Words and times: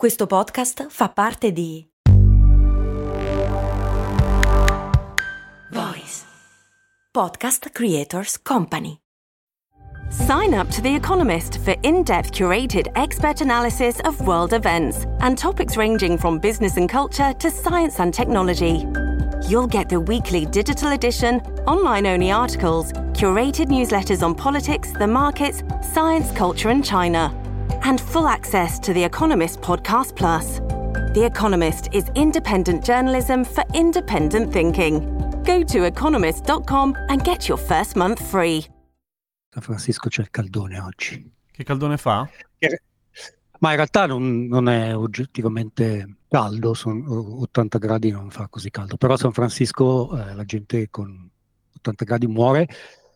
Questo 0.00 0.26
podcast 0.26 0.86
fa 0.88 1.10
parte 1.10 1.52
di 1.52 1.86
Voice 5.70 6.24
Podcast 7.12 7.68
Creators 7.70 8.40
Company. 8.40 8.96
Sign 10.08 10.54
up 10.54 10.70
to 10.70 10.80
The 10.80 10.94
Economist 10.94 11.58
for 11.58 11.76
in 11.82 12.02
depth 12.02 12.30
curated 12.32 12.90
expert 12.94 13.42
analysis 13.42 14.00
of 14.04 14.18
world 14.22 14.54
events 14.54 15.04
and 15.18 15.36
topics 15.36 15.76
ranging 15.76 16.16
from 16.16 16.38
business 16.38 16.78
and 16.78 16.88
culture 16.88 17.34
to 17.34 17.50
science 17.50 18.00
and 18.00 18.10
technology. 18.10 18.86
You'll 19.50 19.68
get 19.68 19.90
the 19.90 20.00
weekly 20.00 20.46
digital 20.46 20.92
edition, 20.92 21.42
online 21.66 22.06
only 22.06 22.30
articles, 22.30 22.94
curated 23.12 23.68
newsletters 23.68 24.22
on 24.22 24.34
politics, 24.34 24.92
the 24.92 25.06
markets, 25.06 25.62
science, 25.92 26.32
culture, 26.32 26.70
and 26.70 26.82
China 26.82 27.39
and 27.84 28.00
full 28.00 28.26
access 28.26 28.78
to 28.80 28.92
The 28.92 29.04
Economist 29.04 29.60
Podcast 29.60 30.14
Plus. 30.16 30.60
The 31.14 31.24
Economist 31.24 31.88
is 31.92 32.10
independent 32.14 32.84
journalism 32.84 33.44
for 33.44 33.64
independent 33.74 34.52
thinking. 34.52 35.00
Go 35.44 35.62
to 35.64 35.84
economist.com 35.84 36.96
and 37.08 37.24
get 37.24 37.48
your 37.48 37.58
first 37.58 37.96
month 37.96 38.20
free. 38.20 38.66
San 39.52 39.62
Francisco 39.62 40.08
c'è 40.08 40.22
il 40.22 40.30
caldone 40.30 40.78
oggi. 40.78 41.28
Che 41.50 41.64
caldone 41.64 41.96
fa? 41.96 42.28
Ma 43.58 43.70
in 43.70 43.76
realtà 43.76 44.06
non, 44.06 44.46
non 44.46 44.68
è 44.68 44.96
oggettivamente 44.96 46.16
caldo, 46.28 46.72
sono 46.74 47.40
80 47.42 47.78
gradi 47.78 48.10
non 48.10 48.30
fa 48.30 48.46
così 48.48 48.70
caldo, 48.70 48.96
però 48.96 49.14
a 49.14 49.18
San 49.18 49.32
Francisco 49.32 50.16
eh, 50.16 50.34
la 50.34 50.44
gente 50.44 50.88
con 50.88 51.28
80 51.76 52.04
gradi 52.04 52.26
muore 52.26 52.68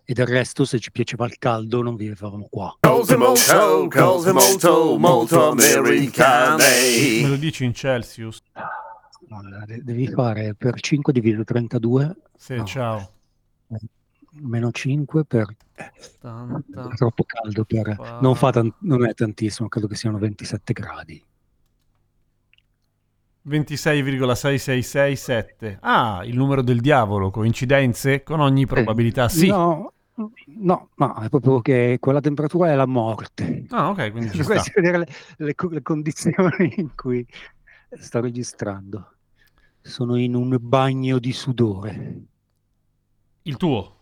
e 0.04 0.12
del 0.12 0.26
resto 0.26 0.64
se 0.64 0.78
ci 0.78 0.90
piaceva 0.90 1.24
il 1.26 1.38
caldo 1.38 1.82
non 1.82 1.96
vivevamo 1.96 2.46
qua. 2.50 2.76
Cose 2.80 3.16
molto, 3.16 3.88
cose 3.88 4.32
molto, 4.32 4.98
molto 4.98 5.48
americane. 5.50 6.64
Me 7.22 7.28
lo 7.28 7.36
dici 7.36 7.64
in 7.64 7.72
Celsius? 7.74 8.40
Allora, 9.30 9.64
de- 9.64 9.82
devi 9.82 10.06
fare 10.08 10.54
per 10.54 10.78
5 10.80 11.12
diviso 11.12 11.42
32. 11.44 12.16
Sì, 12.36 12.54
No. 12.56 12.64
ciao. 12.64 13.08
Meno 14.36 14.72
5 14.72 15.24
per... 15.24 15.46
eh, 15.74 15.92
Tanta. 16.20 16.88
È 16.90 16.94
troppo 16.96 17.24
caldo 17.24 17.64
per... 17.64 18.18
Non, 18.20 18.34
fa 18.34 18.50
tan- 18.50 18.72
non 18.80 19.06
è 19.06 19.14
tantissimo, 19.14 19.68
credo 19.68 19.86
che 19.86 19.94
siano 19.94 20.18
27 20.18 20.72
gradi. 20.72 21.24
26,6667. 23.44 25.78
Ah, 25.80 26.22
il 26.24 26.36
numero 26.36 26.62
del 26.62 26.80
diavolo, 26.80 27.30
coincidenze? 27.30 28.22
Con 28.22 28.40
ogni 28.40 28.66
probabilità 28.66 29.28
sì. 29.28 29.48
No, 29.48 29.92
no, 30.46 30.90
no, 30.94 31.20
è 31.20 31.28
proprio 31.28 31.60
che 31.60 31.98
quella 32.00 32.20
temperatura 32.20 32.70
è 32.70 32.74
la 32.74 32.86
morte. 32.86 33.64
Ah, 33.70 33.90
ok, 33.90 34.10
quindi 34.12 34.32
ci 34.32 34.40
sta. 34.42 34.62
Vedere 34.74 34.98
le, 34.98 35.06
le 35.38 35.54
le 35.70 35.82
condizioni 35.82 36.72
in 36.76 36.94
cui 36.94 37.26
sto 37.98 38.20
registrando. 38.20 39.10
Sono 39.82 40.16
in 40.16 40.34
un 40.34 40.56
bagno 40.60 41.18
di 41.18 41.32
sudore. 41.32 42.22
Il 43.44 43.56
tuo. 43.56 43.92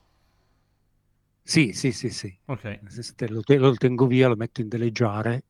Sì, 1.44 1.72
sì, 1.72 1.92
sì, 1.92 2.08
sì. 2.08 2.34
Ok. 2.46 2.80
Se 2.88 3.14
te 3.14 3.28
Lo, 3.28 3.42
te- 3.42 3.58
lo 3.58 3.74
tengo 3.74 4.06
via, 4.06 4.28
lo 4.28 4.36
metto 4.36 4.60
in 4.60 4.68
deleggiare 4.68 5.44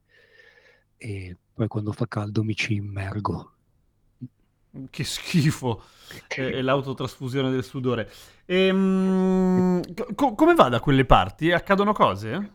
e 0.96 1.36
poi 1.52 1.68
quando 1.68 1.92
fa 1.92 2.06
caldo 2.06 2.42
mi 2.42 2.54
ci 2.54 2.74
immergo. 2.74 3.52
Che 4.90 5.04
schifo. 5.04 5.82
È, 6.26 6.40
è 6.40 6.62
l'autotrasfusione 6.62 7.50
del 7.50 7.64
sudore. 7.64 8.10
Ehm, 8.46 9.82
co- 10.14 10.34
come 10.34 10.54
va 10.54 10.68
da 10.68 10.80
quelle 10.80 11.04
parti? 11.04 11.52
Accadono 11.52 11.92
cose? 11.92 12.50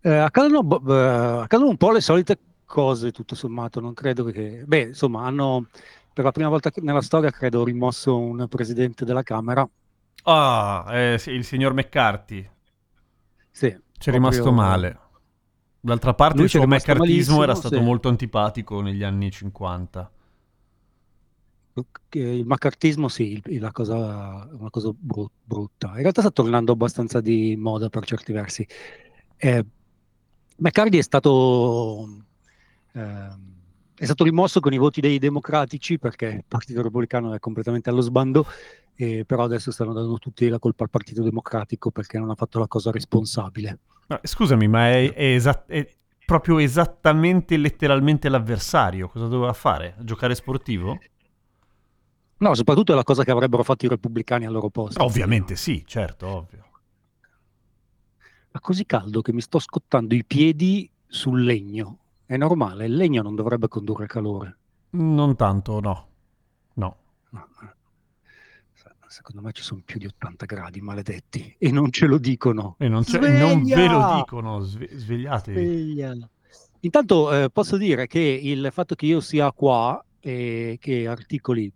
Eh, 0.00 0.16
accadono, 0.16 0.62
bo- 0.62 0.82
eh, 0.86 1.42
accadono 1.42 1.70
un 1.70 1.76
po' 1.76 1.92
le 1.92 2.00
solite 2.00 2.38
cose, 2.64 3.12
tutto 3.12 3.34
sommato, 3.34 3.80
non 3.80 3.94
credo 3.94 4.24
che... 4.24 4.62
Beh, 4.66 4.80
insomma, 4.80 5.24
hanno 5.26 5.66
per 6.12 6.24
la 6.24 6.32
prima 6.32 6.48
volta 6.48 6.70
nella 6.76 7.02
storia, 7.02 7.30
credo, 7.30 7.64
rimosso 7.64 8.18
un 8.18 8.46
presidente 8.48 9.04
della 9.04 9.22
Camera. 9.22 9.68
Ah, 10.24 10.86
eh, 10.88 11.18
sì, 11.18 11.30
il 11.30 11.44
signor 11.44 11.72
McCarthy. 11.74 12.48
Sì, 13.50 13.66
Ci 13.66 13.68
è 13.68 13.78
proprio- 13.78 14.12
rimasto 14.12 14.52
male. 14.52 14.98
D'altra 15.80 16.14
parte 16.14 16.36
Lui 16.36 16.44
il 16.44 16.50
suo 16.50 16.60
rimasto 16.60 16.92
McCarthyismo 16.92 17.42
era 17.42 17.54
stato 17.56 17.76
sì. 17.76 17.80
molto 17.80 18.08
antipatico 18.08 18.80
negli 18.80 19.02
anni 19.02 19.30
50. 19.30 20.10
Il 22.10 22.44
maccartismo, 22.44 23.08
sì, 23.08 23.40
il- 23.46 23.60
la 23.60 23.72
cosa, 23.72 24.46
una 24.52 24.70
cosa 24.70 24.90
bru- 24.94 25.30
brutta. 25.42 25.88
In 25.88 26.02
realtà 26.02 26.20
sta 26.20 26.30
tornando 26.30 26.72
abbastanza 26.72 27.20
di 27.20 27.56
moda 27.56 27.88
per 27.88 28.04
certi 28.04 28.32
versi. 28.32 28.66
Eh, 29.36 29.64
McCarthy 30.56 30.98
è 30.98 31.02
stato, 31.02 32.24
ehm, 32.92 33.50
è 33.96 34.04
stato 34.04 34.24
rimosso 34.24 34.60
con 34.60 34.72
i 34.72 34.78
voti 34.78 35.00
dei 35.00 35.18
democratici 35.18 35.98
perché 35.98 36.26
il 36.26 36.44
Partito 36.46 36.82
Repubblicano 36.82 37.32
è 37.32 37.38
completamente 37.38 37.88
allo 37.88 38.02
sbando, 38.02 38.46
e 38.94 39.24
però 39.24 39.44
adesso 39.44 39.70
stanno 39.70 39.94
dando 39.94 40.18
tutti 40.18 40.48
la 40.48 40.58
colpa 40.58 40.84
al 40.84 40.90
Partito 40.90 41.22
Democratico 41.22 41.90
perché 41.90 42.18
non 42.18 42.28
ha 42.28 42.34
fatto 42.34 42.58
la 42.58 42.68
cosa 42.68 42.90
responsabile. 42.90 43.78
Ma, 44.08 44.20
scusami, 44.22 44.68
ma 44.68 44.90
è, 44.90 45.12
è 45.14 45.34
esa- 45.34 45.64
è 45.66 45.88
proprio 46.24 46.58
esattamente 46.58 47.56
letteralmente 47.56 48.28
l'avversario. 48.28 49.08
Cosa 49.08 49.26
doveva 49.26 49.52
fare? 49.54 49.96
Giocare 50.00 50.34
sportivo? 50.34 50.98
No, 52.42 52.54
soprattutto 52.54 52.90
è 52.90 52.96
la 52.96 53.04
cosa 53.04 53.22
che 53.22 53.30
avrebbero 53.30 53.62
fatto 53.62 53.86
i 53.86 53.88
repubblicani 53.88 54.46
al 54.46 54.52
loro 54.52 54.68
posto. 54.68 55.00
Ovviamente 55.04 55.54
sì, 55.54 55.84
certo, 55.86 56.26
ovvio. 56.26 56.64
Fa 58.50 58.58
così 58.58 58.84
caldo 58.84 59.22
che 59.22 59.32
mi 59.32 59.40
sto 59.40 59.60
scottando 59.60 60.12
i 60.12 60.24
piedi 60.24 60.90
sul 61.06 61.44
legno. 61.44 61.98
È 62.26 62.36
normale, 62.36 62.86
il 62.86 62.96
legno 62.96 63.22
non 63.22 63.36
dovrebbe 63.36 63.68
condurre 63.68 64.08
calore. 64.08 64.56
Non 64.90 65.36
tanto, 65.36 65.78
no. 65.78 66.08
No. 66.74 66.96
No. 67.30 67.46
Secondo 69.06 69.40
me 69.42 69.52
ci 69.52 69.62
sono 69.62 69.80
più 69.84 70.00
di 70.00 70.06
80 70.06 70.44
gradi, 70.44 70.80
maledetti, 70.80 71.54
e 71.56 71.70
non 71.70 71.92
ce 71.92 72.06
lo 72.06 72.18
dicono. 72.18 72.74
E 72.78 72.88
non, 72.88 73.04
c'è- 73.04 73.20
non 73.38 73.62
ve 73.62 73.86
lo 73.86 74.14
dicono, 74.16 74.60
sve- 74.62 74.88
svegliatevi. 74.90 75.64
Sveglia! 75.64 76.16
Intanto 76.80 77.32
eh, 77.32 77.50
posso 77.50 77.76
dire 77.76 78.08
che 78.08 78.18
il 78.18 78.68
fatto 78.72 78.96
che 78.96 79.06
io 79.06 79.20
sia 79.20 79.52
qua 79.52 80.04
e 80.18 80.78
che 80.80 81.06
articoli 81.06 81.72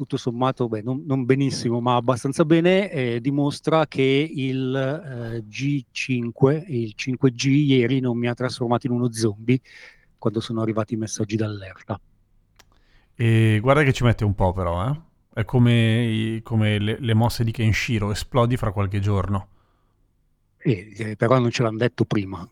tutto 0.00 0.16
sommato, 0.16 0.66
beh, 0.68 0.80
non, 0.82 1.04
non 1.06 1.24
benissimo, 1.26 1.80
ma 1.80 1.96
abbastanza 1.96 2.44
bene, 2.46 2.90
eh, 2.90 3.20
dimostra 3.20 3.86
che 3.86 4.02
il 4.02 4.74
eh, 4.74 5.44
G5 5.46 6.64
e 6.66 6.80
il 6.80 6.94
5G 6.96 7.48
ieri 7.50 8.00
non 8.00 8.16
mi 8.16 8.26
ha 8.28 8.34
trasformato 8.34 8.86
in 8.86 8.92
uno 8.94 9.12
zombie 9.12 9.60
quando 10.16 10.40
sono 10.40 10.62
arrivati 10.62 10.94
i 10.94 10.96
messaggi 10.96 11.36
d'allerta. 11.36 12.00
E 13.14 13.58
guarda 13.60 13.82
che 13.82 13.92
ci 13.92 14.02
mette 14.04 14.24
un 14.24 14.34
po' 14.34 14.52
però, 14.52 14.88
eh. 14.88 15.00
È 15.32 15.44
come, 15.44 16.40
come 16.42 16.78
le, 16.78 16.96
le 16.98 17.14
mosse 17.14 17.44
di 17.44 17.52
Kenshiro, 17.52 18.10
esplodi 18.10 18.56
fra 18.56 18.72
qualche 18.72 18.98
giorno. 19.00 19.48
Eh, 20.62 21.14
però 21.16 21.38
non 21.38 21.50
ce 21.50 21.62
l'hanno 21.62 21.78
detto 21.78 22.04
prima. 22.04 22.46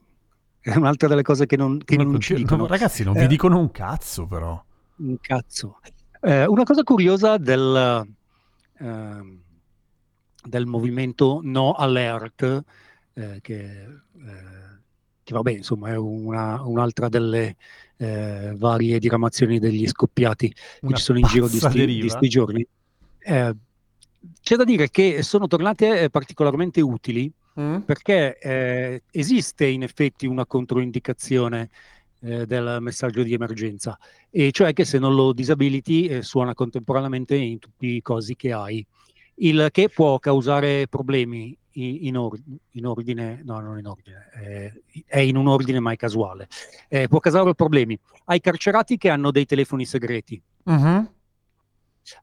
È 0.61 0.75
un'altra 0.77 1.09
delle 1.09 1.23
cose 1.23 1.47
che 1.47 1.57
non, 1.57 1.79
che 1.79 1.97
non 1.97 2.11
con- 2.13 2.21
ci 2.21 2.35
no, 2.35 2.39
dicono. 2.39 2.67
ragazzi, 2.67 3.05
non 3.05 3.17
Eh. 3.17 3.21
vi 3.21 3.27
dicono 3.27 3.59
un 3.59 3.71
cazzo 3.71 4.27
però. 4.27 4.63
Un 4.97 5.17
cazzo. 5.21 5.81
Eh, 6.21 6.47
una 6.47 6.65
cosa 6.65 6.83
curiosa 6.83 7.37
del, 7.37 8.07
ehm, 8.81 9.41
del 10.45 10.67
movimento 10.67 11.41
No 11.43 11.73
Alert, 11.73 12.63
eh, 13.15 13.39
che, 13.41 13.65
eh, 13.65 14.79
che 15.23 15.33
vabbè, 15.35 15.53
insomma, 15.53 15.91
è 15.91 15.97
una- 15.97 16.63
un'altra 16.63 17.09
delle 17.09 17.57
eh, 18.01 18.55
varie 18.57 19.01
diramazioni 19.01 19.59
degli 19.59 19.85
scoppiati 19.89 20.49
che 20.49 20.63
Una 20.83 20.97
ci 20.97 21.03
sono 21.03 21.19
in 21.19 21.27
giro 21.27 21.49
di 21.49 21.55
pazza 21.59 21.71
sti, 21.71 21.79
di 21.81 21.87
deriva. 21.87 22.09
sti 22.09 22.29
giorni. 22.29 22.67
Eh, 23.19 23.57
c'è 24.41 24.57
da 24.57 24.63
dire 24.65 24.89
che 24.91 25.23
sono 25.23 25.49
tornate 25.49 26.03
eh, 26.03 26.11
particolarmente 26.11 26.81
utili 26.81 27.31
Mm? 27.59 27.79
perché 27.79 28.39
eh, 28.39 29.03
esiste 29.11 29.67
in 29.67 29.83
effetti 29.83 30.27
una 30.27 30.47
controindicazione 30.47 31.71
eh, 32.21 32.47
del 32.47 32.79
messaggio 32.81 33.23
di 33.23 33.33
emergenza, 33.33 33.99
e 34.31 34.51
cioè 34.51 34.73
che 34.73 34.85
se 34.85 34.99
non 34.99 35.15
lo 35.15 35.33
disabiliti 35.33 36.07
eh, 36.07 36.23
suona 36.23 36.55
contemporaneamente 36.55 37.37
in 37.37 37.59
tutti 37.59 37.87
i 37.87 38.03
cosi 38.03 38.37
che 38.37 38.53
hai, 38.53 38.85
il 39.37 39.69
che 39.71 39.89
può 39.89 40.19
causare 40.19 40.89
problemi 40.89 41.57
in, 41.73 42.17
or- 42.17 42.37
in 42.73 42.87
ordine, 42.87 43.41
no, 43.45 43.61
non 43.61 43.79
in 43.79 43.87
ordine, 43.87 44.29
eh, 44.35 44.83
è 45.07 45.21
in 45.21 45.37
un 45.37 45.47
ordine 45.47 45.79
mai 45.79 45.97
casuale, 45.97 46.49
Eh, 46.89 47.07
può 47.07 47.21
causare 47.21 47.55
problemi. 47.55 47.97
Ai 48.25 48.41
carcerati 48.41 48.97
che 48.97 49.11
hanno 49.11 49.31
dei 49.31 49.45
telefoni 49.47 49.85
segreti, 49.85 50.43
Mhm. 50.65 51.13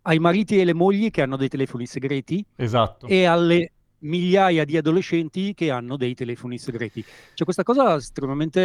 ai 0.02 0.20
mariti 0.20 0.60
e 0.60 0.66
le 0.66 0.74
mogli 0.74 1.10
che 1.10 1.22
hanno 1.22 1.38
dei 1.38 1.48
telefoni 1.48 1.86
segreti. 1.86 2.46
Esatto. 2.58 3.08
e 3.08 3.24
alle 3.26 3.72
migliaia 4.00 4.66
di 4.66 4.78
adolescenti 4.78 5.54
che 5.54 5.72
hanno 5.72 5.98
dei 5.98 6.14
telefoni 6.14 6.58
segreti. 6.58 7.04
C'è 7.34 7.44
questa 7.44 7.64
cosa 7.64 7.96
estremamente 7.96 8.60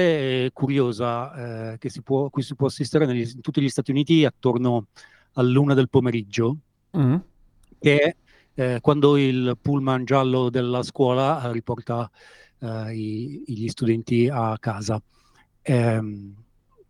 eh, 0.46 0.50
curiosa 0.52 1.72
eh, 1.72 1.78
che 1.78 1.88
si 1.88 2.02
può, 2.02 2.28
cui 2.30 2.42
si 2.42 2.54
può 2.54 2.66
assistere 2.66 3.06
negli- 3.06 3.30
in 3.34 3.40
tutti 3.40 3.60
gli 3.60 3.68
Stati 3.68 3.90
Uniti 3.90 4.24
attorno 4.24 4.86
all'una 5.34 5.74
del 5.74 5.88
pomeriggio, 5.88 6.56
Mm. 6.96 7.16
che 7.78 7.98
è 8.00 8.16
eh, 8.54 8.78
quando 8.80 9.16
il 9.16 9.56
pullman 9.62 10.04
giallo 10.04 10.50
della 10.50 10.82
scuola 10.82 11.42
eh, 11.48 11.52
riporta 11.52 12.10
eh, 12.58 12.94
i- 12.94 13.44
gli 13.46 13.68
studenti 13.68 14.28
a 14.28 14.56
casa. 14.58 15.00
Ehm, 15.62 16.34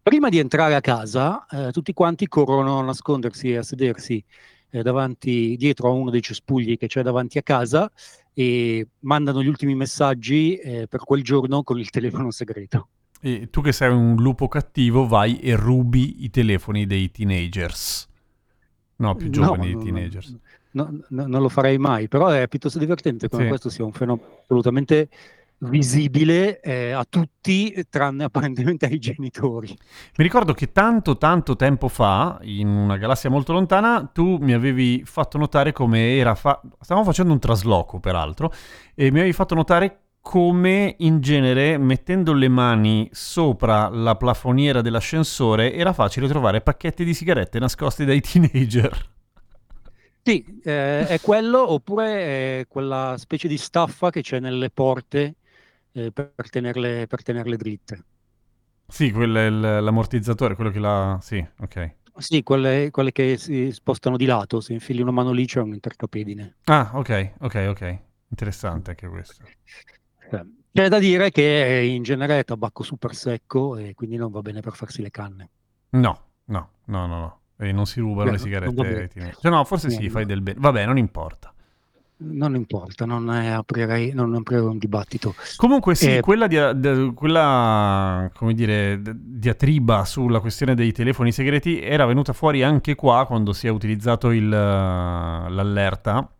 prima 0.02 0.30
di 0.30 0.38
entrare 0.38 0.74
a 0.74 0.80
casa, 0.80 1.46
eh, 1.46 1.70
tutti 1.70 1.92
quanti 1.92 2.26
corrono 2.28 2.78
a 2.78 2.84
nascondersi 2.84 3.50
e 3.52 3.58
a 3.58 3.62
sedersi 3.62 4.24
davanti, 4.70 5.56
dietro 5.56 5.88
a 5.88 5.92
uno 5.92 6.10
dei 6.10 6.22
cespugli 6.22 6.78
che 6.78 6.86
c'è 6.86 7.02
davanti 7.02 7.38
a 7.38 7.42
casa 7.42 7.90
e 8.32 8.86
mandano 9.00 9.42
gli 9.42 9.48
ultimi 9.48 9.74
messaggi 9.74 10.56
eh, 10.56 10.86
per 10.88 11.00
quel 11.00 11.22
giorno 11.22 11.62
con 11.62 11.78
il 11.78 11.90
telefono 11.90 12.30
segreto. 12.30 12.88
E 13.20 13.48
tu 13.50 13.60
che 13.60 13.72
sei 13.72 13.90
un 13.92 14.16
lupo 14.16 14.48
cattivo 14.48 15.06
vai 15.06 15.40
e 15.40 15.54
rubi 15.54 16.24
i 16.24 16.30
telefoni 16.30 16.86
dei 16.86 17.10
teenagers. 17.10 18.08
No, 18.96 19.14
più 19.14 19.28
giovani 19.30 19.72
No, 19.72 19.78
dei 19.82 19.84
teenagers. 19.92 20.36
no, 20.72 21.00
no, 21.08 21.26
non 21.26 21.42
lo 21.42 21.48
farei 21.48 21.78
mai, 21.78 22.08
però 22.08 22.28
è 22.28 22.48
piuttosto 22.48 22.78
divertente 22.78 23.28
come 23.28 23.42
Sì. 23.42 23.48
questo 23.48 23.68
sia 23.70 23.84
un 23.84 23.92
fenomeno 23.92 24.38
assolutamente 24.42 25.08
visibile 25.60 26.60
eh, 26.60 26.92
a 26.92 27.04
tutti, 27.08 27.84
tranne 27.88 28.24
apparentemente 28.24 28.86
ai 28.86 28.98
genitori. 28.98 29.68
Mi 29.68 30.24
ricordo 30.24 30.52
che 30.54 30.72
tanto 30.72 31.18
tanto 31.18 31.56
tempo 31.56 31.88
fa, 31.88 32.38
in 32.42 32.68
una 32.68 32.96
galassia 32.96 33.30
molto 33.30 33.52
lontana, 33.52 34.08
tu 34.12 34.38
mi 34.40 34.52
avevi 34.52 35.02
fatto 35.04 35.38
notare 35.38 35.72
come 35.72 36.16
era 36.16 36.34
fa- 36.34 36.60
stavamo 36.80 37.04
facendo 37.04 37.32
un 37.32 37.38
trasloco, 37.38 37.98
peraltro, 38.00 38.52
e 38.94 39.10
mi 39.10 39.18
avevi 39.18 39.32
fatto 39.32 39.54
notare 39.54 40.00
come 40.22 40.96
in 40.98 41.20
genere 41.20 41.78
mettendo 41.78 42.34
le 42.34 42.48
mani 42.48 43.08
sopra 43.10 43.88
la 43.88 44.16
plafoniera 44.16 44.82
dell'ascensore 44.82 45.72
era 45.72 45.94
facile 45.94 46.28
trovare 46.28 46.60
pacchetti 46.60 47.04
di 47.04 47.14
sigarette 47.14 47.58
nascosti 47.58 48.04
dai 48.04 48.20
teenager. 48.20 49.08
Sì, 50.22 50.44
eh, 50.62 51.06
è 51.06 51.18
quello 51.22 51.72
oppure 51.72 52.60
è 52.60 52.66
quella 52.68 53.14
specie 53.16 53.48
di 53.48 53.56
staffa 53.56 54.10
che 54.10 54.20
c'è 54.20 54.38
nelle 54.38 54.68
porte 54.68 55.36
eh, 55.92 56.12
per 56.12 56.50
tenerle, 56.50 57.06
per 57.06 57.22
tenerle 57.22 57.56
dritte. 57.56 58.04
Sì, 58.86 59.10
quello 59.12 59.38
è 59.38 59.48
l'ammortizzatore, 59.48 60.54
quello 60.54 60.70
che 60.70 60.78
la... 60.80 61.18
Sì, 61.22 61.44
ok. 61.60 61.94
Sì, 62.16 62.42
quelle, 62.42 62.90
quelle 62.90 63.12
che 63.12 63.36
si 63.36 63.70
spostano 63.72 64.16
di 64.16 64.26
lato, 64.26 64.60
se 64.60 64.72
infili 64.72 65.00
una 65.00 65.12
mano 65.12 65.30
lì 65.30 65.46
c'è 65.46 65.60
un 65.60 65.72
intercapedine. 65.72 66.56
Ah, 66.64 66.90
ok, 66.94 67.32
ok, 67.40 67.66
ok. 67.68 67.98
Interessante 68.28 68.90
anche 68.90 69.08
questo. 69.08 69.44
C'è 70.72 70.88
da 70.88 70.98
dire 70.98 71.30
che 71.30 71.82
in 71.84 72.02
genere 72.02 72.40
è 72.40 72.44
tabacco 72.44 72.82
super 72.82 73.14
secco 73.14 73.76
e 73.76 73.94
quindi 73.94 74.16
non 74.16 74.30
va 74.30 74.40
bene 74.40 74.60
per 74.60 74.74
farsi 74.74 75.02
le 75.02 75.10
canne. 75.10 75.50
No, 75.90 76.26
no, 76.44 76.70
no, 76.84 77.06
no, 77.06 77.18
no. 77.18 77.40
E 77.56 77.72
non 77.72 77.86
si 77.86 78.00
rubano 78.00 78.26
Beh, 78.26 78.32
le 78.32 78.38
sigarette. 78.38 79.34
Cioè, 79.40 79.50
no, 79.50 79.64
forse 79.64 79.90
sì, 79.90 80.08
fai 80.08 80.26
del 80.26 80.42
bene. 80.42 80.58
Vabbè, 80.60 80.86
non 80.86 80.98
importa. 80.98 81.54
Non 82.22 82.54
importa, 82.54 83.06
non 83.06 83.28
aprirei, 83.30 84.12
non 84.12 84.34
aprirei 84.34 84.64
un 84.64 84.76
dibattito. 84.76 85.34
Comunque 85.56 85.94
sì, 85.94 86.16
Eh, 86.16 86.20
quella, 86.20 86.46
dia- 86.46 86.74
de- 86.74 87.12
quella 87.14 88.30
come 88.34 88.52
dire, 88.52 89.00
diatriba 89.02 90.04
sulla 90.04 90.40
questione 90.40 90.74
dei 90.74 90.92
telefoni 90.92 91.32
segreti 91.32 91.80
era 91.80 92.04
venuta 92.04 92.34
fuori 92.34 92.62
anche 92.62 92.94
qua 92.94 93.24
quando 93.26 93.54
si 93.54 93.66
è 93.66 93.70
utilizzato 93.70 94.32
il, 94.32 94.52
eh, 94.52 95.50
l'allerta, 95.50 96.30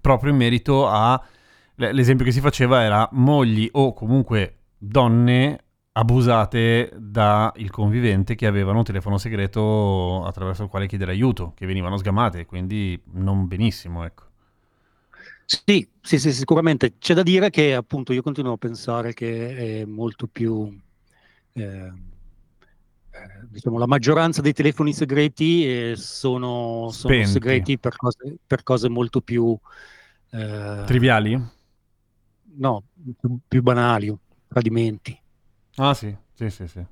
proprio 0.00 0.32
in 0.32 0.36
merito 0.36 0.88
a... 0.88 1.20
L'esempio 1.76 2.24
che 2.24 2.32
si 2.32 2.40
faceva 2.40 2.82
era 2.82 3.08
mogli 3.12 3.68
o 3.72 3.92
comunque 3.94 4.58
donne 4.78 5.58
abusate 5.92 6.92
da 6.96 7.52
il 7.56 7.70
convivente 7.70 8.34
che 8.34 8.46
avevano 8.46 8.78
un 8.78 8.84
telefono 8.84 9.16
segreto 9.18 10.24
attraverso 10.24 10.64
il 10.64 10.68
quale 10.68 10.86
chiedere 10.86 11.12
aiuto, 11.12 11.52
che 11.54 11.66
venivano 11.66 11.96
sgamate, 11.96 12.46
quindi 12.46 13.00
non 13.14 13.46
benissimo, 13.46 14.04
ecco. 14.04 14.24
Sì, 15.46 15.88
sì, 16.00 16.18
sì, 16.18 16.32
sicuramente. 16.32 16.96
C'è 16.98 17.14
da 17.14 17.22
dire 17.22 17.50
che 17.50 17.74
appunto 17.74 18.12
io 18.12 18.22
continuo 18.22 18.52
a 18.52 18.56
pensare 18.56 19.12
che 19.12 19.80
è 19.80 19.84
molto 19.84 20.26
più, 20.26 20.74
eh, 21.52 21.62
eh, 21.62 21.92
diciamo, 23.48 23.78
la 23.78 23.86
maggioranza 23.86 24.40
dei 24.40 24.52
telefoni 24.52 24.92
segreti 24.92 25.66
eh, 25.66 25.96
sono, 25.96 26.88
sono 26.90 27.24
segreti 27.24 27.78
per 27.78 27.96
cose, 27.96 28.36
per 28.46 28.62
cose 28.62 28.88
molto 28.88 29.20
più, 29.20 29.56
eh, 30.30 30.82
Triviali? 30.86 31.40
no, 32.56 32.84
più, 33.18 33.38
più 33.46 33.62
banali, 33.62 34.14
tradimenti. 34.48 35.18
Ah 35.76 35.94
sì, 35.94 36.16
sì, 36.34 36.50
sì, 36.50 36.66
sì. 36.66 36.84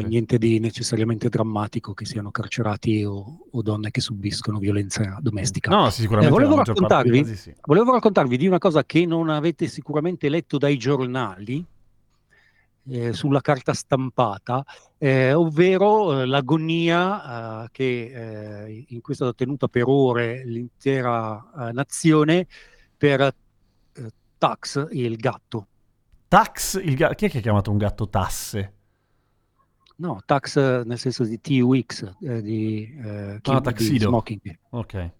Cioè, 0.00 0.08
niente 0.08 0.38
di 0.38 0.58
necessariamente 0.58 1.28
drammatico 1.28 1.94
che 1.94 2.04
siano 2.04 2.30
carcerati 2.30 3.04
o, 3.04 3.46
o 3.50 3.62
donne 3.62 3.90
che 3.90 4.00
subiscono 4.00 4.58
violenza 4.58 5.18
domestica. 5.20 5.70
No, 5.70 5.90
sicuramente 5.90 6.34
Eh, 6.34 6.38
volevo 6.38 6.56
raccontarvi- 6.56 7.20
casi 7.20 7.36
sì. 7.36 7.54
Volevo 7.64 7.92
raccontarvi 7.92 8.36
di 8.36 8.46
una 8.46 8.58
cosa 8.58 8.84
che 8.84 9.06
non 9.06 9.28
avete 9.28 9.68
sicuramente 9.68 10.28
letto 10.28 10.58
dai 10.58 10.76
giornali, 10.76 11.64
eh, 12.88 13.12
sulla 13.12 13.40
carta 13.40 13.72
stampata, 13.72 14.64
eh, 14.98 15.32
ovvero 15.32 16.20
eh, 16.20 16.26
l'agonia 16.26 17.64
eh, 17.64 17.68
che 17.72 18.64
eh, 18.66 18.84
in 18.88 19.00
stata 19.02 19.32
tenuta 19.32 19.68
per 19.68 19.84
ore 19.86 20.44
l'intera 20.44 21.68
eh, 21.68 21.72
nazione 21.72 22.46
per 22.96 23.32
Tax, 24.36 24.88
il 24.90 25.16
gatto. 25.16 25.66
Tax, 26.28 26.80
il 26.82 26.96
ga- 26.96 27.14
chi 27.14 27.26
è 27.26 27.30
che 27.30 27.38
ha 27.38 27.40
chiamato 27.40 27.70
un 27.70 27.78
gatto 27.78 28.08
tasse? 28.08 28.72
No, 29.96 30.20
Tax 30.24 30.56
nel 30.84 30.98
senso 30.98 31.24
di 31.24 31.40
TUX, 31.40 32.14
eh, 32.22 32.42
di, 32.42 32.82
eh, 32.82 33.38
chi- 33.40 33.90
di 33.90 33.98
smoking. 33.98 34.58
Ok. 34.70 35.10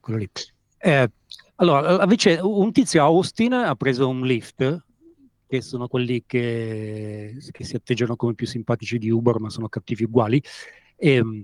quello 0.00 0.18
lì. 0.18 0.30
Eh, 0.78 1.10
allora, 1.56 2.02
invece 2.02 2.38
un 2.40 2.70
tizio 2.70 3.02
a 3.02 3.06
Austin 3.06 3.52
ha 3.54 3.74
preso 3.74 4.08
un 4.08 4.24
lift, 4.24 4.84
che 5.48 5.60
sono 5.62 5.88
quelli 5.88 6.24
che, 6.26 7.36
che 7.50 7.64
si 7.64 7.76
atteggiano 7.76 8.16
come 8.16 8.34
più 8.34 8.46
simpatici 8.46 8.98
di 8.98 9.10
Uber, 9.10 9.40
ma 9.40 9.48
sono 9.48 9.68
cattivi 9.68 10.04
uguali, 10.04 10.42
e, 10.96 11.24
mm, 11.24 11.42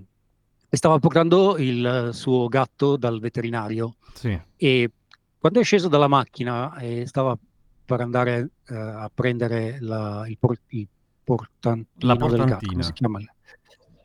e 0.69 0.77
stava 0.77 0.99
portando 0.99 1.57
il 1.57 2.11
suo 2.13 2.47
gatto 2.47 2.95
dal 2.97 3.19
veterinario. 3.19 3.95
Sì. 4.13 4.39
E 4.55 4.91
quando 5.37 5.59
è 5.59 5.63
sceso 5.63 5.87
dalla 5.87 6.07
macchina 6.07 6.77
e 6.77 7.05
stava 7.05 7.37
per 7.85 8.01
andare 8.01 8.51
eh, 8.67 8.75
a 8.75 9.11
prendere 9.13 9.77
la, 9.81 10.23
il, 10.27 10.37
il 10.67 10.87
portantino 11.23 12.13
La 12.13 12.15
del 12.15 12.27
gatto, 12.29 12.37
portantina. 12.37 12.83
si 12.83 12.93
chiama? 12.93 13.19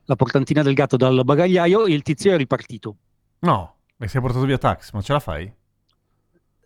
La 0.05 0.17
portantina 0.17 0.62
del 0.62 0.75
gatto 0.75 0.97
dal 0.97 1.23
bagagliaio, 1.25 1.87
il 1.87 2.03
tizio 2.03 2.32
è 2.32 2.37
ripartito. 2.37 2.97
No, 3.41 3.76
e 3.99 4.09
si 4.09 4.17
è 4.17 4.20
portato 4.20 4.44
via 4.44 4.59
Tax, 4.59 4.93
ma 4.93 5.03
ce 5.03 5.12
la 5.12 5.20
fai? 5.20 5.53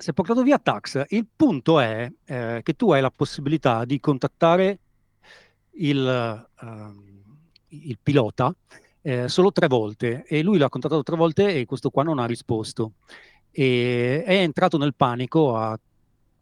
si 0.02 0.10
è 0.10 0.12
portato 0.12 0.42
via 0.42 0.58
Tax. 0.58 1.04
Il 1.10 1.26
punto 1.34 1.78
è 1.78 2.10
eh, 2.24 2.60
che 2.64 2.74
tu 2.74 2.90
hai 2.90 3.00
la 3.00 3.10
possibilità 3.10 3.84
di 3.84 4.00
contattare 4.00 4.78
il, 5.74 6.48
ehm, 6.60 7.22
il 7.68 7.98
pilota 8.02 8.54
eh, 9.00 9.28
solo 9.28 9.52
tre 9.52 9.68
volte 9.68 10.24
e 10.26 10.42
lui 10.42 10.58
l'ha 10.58 10.68
contattato 10.68 11.04
tre 11.04 11.16
volte 11.16 11.54
e 11.54 11.64
questo 11.66 11.90
qua 11.90 12.02
non 12.02 12.18
ha 12.18 12.26
risposto. 12.26 12.94
E 13.52 14.24
è 14.24 14.34
entrato 14.34 14.76
nel 14.76 14.94
panico, 14.94 15.56
ha 15.56 15.78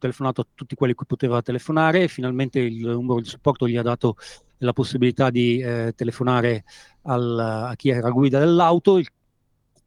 telefonato 0.00 0.40
a 0.40 0.46
tutti 0.52 0.74
quelli 0.74 0.94
cui 0.94 1.06
poteva 1.06 1.40
telefonare, 1.42 2.08
finalmente 2.08 2.58
il 2.58 2.80
numero 2.80 3.20
di 3.20 3.28
supporto 3.28 3.68
gli 3.68 3.76
ha 3.76 3.82
dato 3.82 4.16
la 4.58 4.72
possibilità 4.72 5.30
di 5.30 5.60
eh, 5.60 5.92
telefonare 5.94 6.64
al- 7.02 7.38
a 7.38 7.74
chi 7.76 7.90
era 7.90 8.10
guida 8.10 8.40
dell'auto, 8.40 8.98
il- 8.98 9.08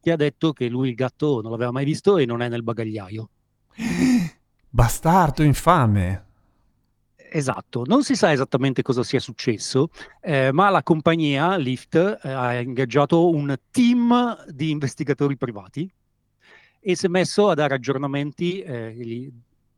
che 0.02 0.12
ha 0.12 0.16
detto 0.16 0.54
che 0.54 0.70
lui 0.70 0.90
il 0.90 0.96
gatto 0.96 1.42
non 1.42 1.52
l'aveva 1.52 1.72
mai 1.72 1.86
visto 1.86 2.18
e 2.18 2.26
non 2.26 2.42
è 2.42 2.48
nel 2.50 2.64
bagagliaio. 2.64 3.30
Bastardo 4.70 5.44
infame. 5.44 6.26
Esatto, 7.36 7.84
non 7.88 8.04
si 8.04 8.16
sa 8.16 8.32
esattamente 8.32 8.84
cosa 8.84 9.02
sia 9.02 9.20
successo, 9.20 9.90
eh, 10.22 10.52
ma 10.52 10.70
la 10.70 10.84
compagnia 10.84 11.58
Lyft 11.58 12.20
eh, 12.22 12.30
ha 12.30 12.60
ingaggiato 12.60 13.30
un 13.30 13.56
team 13.72 14.46
di 14.50 14.70
investigatori 14.70 15.36
privati 15.36 15.92
e 16.80 16.96
si 16.96 17.06
è 17.08 17.10
messo 17.10 17.50
a 17.50 17.56
dare 17.56 17.74
aggiornamenti, 17.74 18.60
eh, 18.62 18.94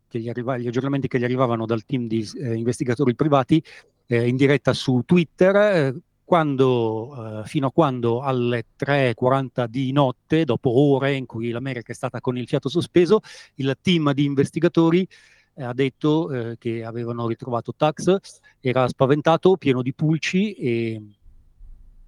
che 0.07 0.19
gli, 0.19 0.29
arriva- 0.29 0.57
gli 0.57 0.67
aggiornamenti 0.67 1.07
che 1.07 1.19
gli 1.19 1.23
arrivavano 1.23 1.65
dal 1.65 1.83
team 1.85 2.07
di 2.07 2.27
eh, 2.37 2.55
investigatori 2.55 3.15
privati 3.15 3.63
eh, 4.07 4.27
in 4.27 4.35
diretta 4.35 4.73
su 4.73 5.01
Twitter, 5.05 5.55
eh, 5.55 5.95
quando, 6.23 7.41
eh, 7.41 7.47
fino 7.47 7.67
a 7.67 7.71
quando 7.71 8.21
alle 8.21 8.65
3.40 8.77 9.67
di 9.67 9.91
notte, 9.91 10.43
dopo 10.43 10.71
ore 10.71 11.13
in 11.13 11.25
cui 11.25 11.51
l'America 11.51 11.91
è 11.91 11.95
stata 11.95 12.19
con 12.19 12.37
il 12.37 12.47
fiato 12.47 12.67
sospeso, 12.67 13.19
il 13.55 13.77
team 13.81 14.11
di 14.13 14.25
investigatori 14.25 15.07
eh, 15.53 15.63
ha 15.63 15.73
detto 15.73 16.31
eh, 16.31 16.57
che 16.57 16.83
avevano 16.83 17.27
ritrovato 17.27 17.73
Tax, 17.75 18.17
era 18.59 18.87
spaventato, 18.87 19.55
pieno 19.57 19.81
di 19.81 19.93
pulci 19.93 20.53
e, 20.53 21.01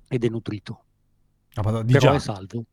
ed 0.07 0.23
è 0.23 0.29
nutrito. 0.29 0.83
Ah, 1.53 1.61
Però 1.61 1.83
già. 1.99 2.13
è 2.13 2.19
salvo, 2.19 2.65